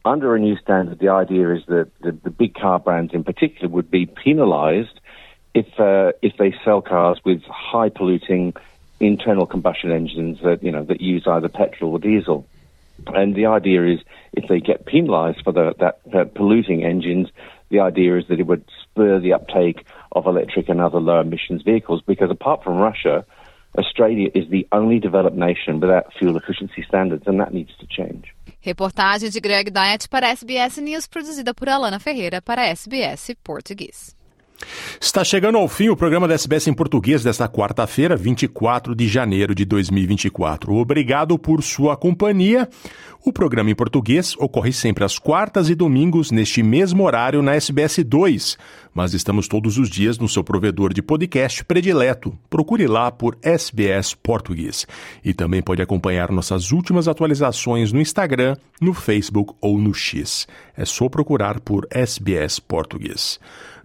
Under 0.05 0.35
a 0.35 0.39
new 0.39 0.55
standard, 0.57 0.99
the 0.99 1.09
idea 1.09 1.53
is 1.53 1.65
that 1.67 1.89
the, 2.01 2.11
the 2.11 2.29
big 2.29 2.53
car 2.53 2.79
brands 2.79 3.13
in 3.13 3.23
particular 3.23 3.67
would 3.69 3.89
be 3.89 4.05
penalised 4.05 4.99
if 5.53 5.67
uh, 5.79 6.11
if 6.21 6.37
they 6.37 6.53
sell 6.63 6.81
cars 6.81 7.19
with 7.25 7.41
high 7.43 7.89
polluting 7.89 8.53
internal 8.99 9.45
combustion 9.45 9.91
engines 9.91 10.39
that 10.43 10.63
you 10.63 10.71
know 10.71 10.83
that 10.83 11.01
use 11.01 11.25
either 11.25 11.49
petrol 11.49 11.93
or 11.93 11.99
diesel. 11.99 12.45
And 13.07 13.33
the 13.35 13.47
idea 13.47 13.85
is 13.85 13.99
if 14.33 14.47
they 14.47 14.59
get 14.59 14.85
penalised 14.85 15.43
for 15.43 15.51
the, 15.51 15.73
that, 15.79 15.99
that 16.11 16.35
polluting 16.35 16.83
engines, 16.83 17.29
the 17.71 17.79
idea 17.79 18.17
is 18.17 18.25
that 18.27 18.39
it 18.39 18.47
would 18.47 18.63
spur 18.83 19.19
the 19.19 19.33
uptake 19.33 19.85
of 20.11 20.27
electric 20.27 20.69
and 20.69 20.79
other 20.79 20.99
low 20.99 21.19
emissions 21.21 21.63
vehicles 21.63 22.01
because 22.05 22.29
apart 22.29 22.63
from 22.63 22.77
Russia, 22.77 23.25
Australia 23.77 24.29
is 24.35 24.49
the 24.49 24.67
only 24.71 24.99
developed 24.99 25.37
nation 25.37 25.79
without 25.79 26.13
fuel 26.13 26.35
efficiency 26.35 26.83
standards, 26.87 27.23
and 27.25 27.39
that 27.39 27.53
needs 27.53 27.71
to 27.79 27.87
change. 27.87 28.35
Reportagem 28.63 29.29
de 29.29 29.39
Greg 29.39 29.71
Diet 29.71 30.07
para 30.09 30.35
SBS 30.35 30.77
News, 30.81 31.07
produzida 31.07 31.53
por 31.53 31.69
Alana 31.69 31.99
Ferreira 31.99 32.41
para 32.41 32.67
SBS 32.75 33.33
Português. 33.43 34.20
Está 34.99 35.23
chegando 35.23 35.57
ao 35.57 35.67
fim 35.67 35.89
o 35.89 35.95
programa 35.95 36.27
da 36.27 36.35
SBS 36.35 36.67
em 36.67 36.73
português 36.73 37.23
desta 37.23 37.47
quarta-feira, 37.47 38.15
24 38.15 38.95
de 38.95 39.07
janeiro 39.07 39.53
de 39.55 39.65
2024. 39.65 40.73
Obrigado 40.73 41.37
por 41.37 41.61
sua 41.63 41.97
companhia. 41.97 42.69
O 43.23 43.31
programa 43.31 43.69
em 43.69 43.75
português 43.75 44.35
ocorre 44.39 44.73
sempre 44.73 45.03
às 45.03 45.19
quartas 45.19 45.69
e 45.69 45.75
domingos 45.75 46.31
neste 46.31 46.63
mesmo 46.63 47.03
horário 47.03 47.43
na 47.43 47.53
SBS 47.53 47.99
2, 48.03 48.57
mas 48.95 49.13
estamos 49.13 49.47
todos 49.47 49.77
os 49.77 49.91
dias 49.91 50.17
no 50.17 50.27
seu 50.27 50.43
provedor 50.43 50.91
de 50.91 51.03
podcast 51.03 51.63
predileto. 51.63 52.35
Procure 52.49 52.87
lá 52.87 53.11
por 53.11 53.37
SBS 53.43 54.15
Português. 54.15 54.87
E 55.23 55.35
também 55.35 55.61
pode 55.61 55.83
acompanhar 55.83 56.31
nossas 56.31 56.71
últimas 56.71 57.07
atualizações 57.07 57.91
no 57.91 58.01
Instagram, 58.01 58.55
no 58.81 58.91
Facebook 58.91 59.53
ou 59.61 59.77
no 59.77 59.93
X. 59.93 60.47
É 60.75 60.83
só 60.83 61.07
procurar 61.07 61.59
por 61.59 61.85
SBS 61.91 62.59
Português. 62.59 63.39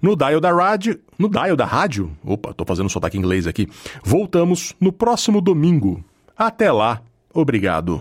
No 0.06 0.14
dial 0.14 0.40
da 0.40 0.52
rádio, 0.52 1.00
no 1.18 1.28
dial 1.28 1.56
da 1.56 1.64
rádio, 1.64 2.12
opa, 2.24 2.54
tô 2.54 2.64
fazendo 2.64 2.86
um 2.86 2.88
sotaque 2.88 3.18
inglês 3.18 3.44
aqui. 3.44 3.68
Voltamos 4.04 4.72
no 4.80 4.92
próximo 4.92 5.40
domingo. 5.40 6.00
Até 6.38 6.70
lá. 6.70 7.02
Obrigado. 7.34 8.00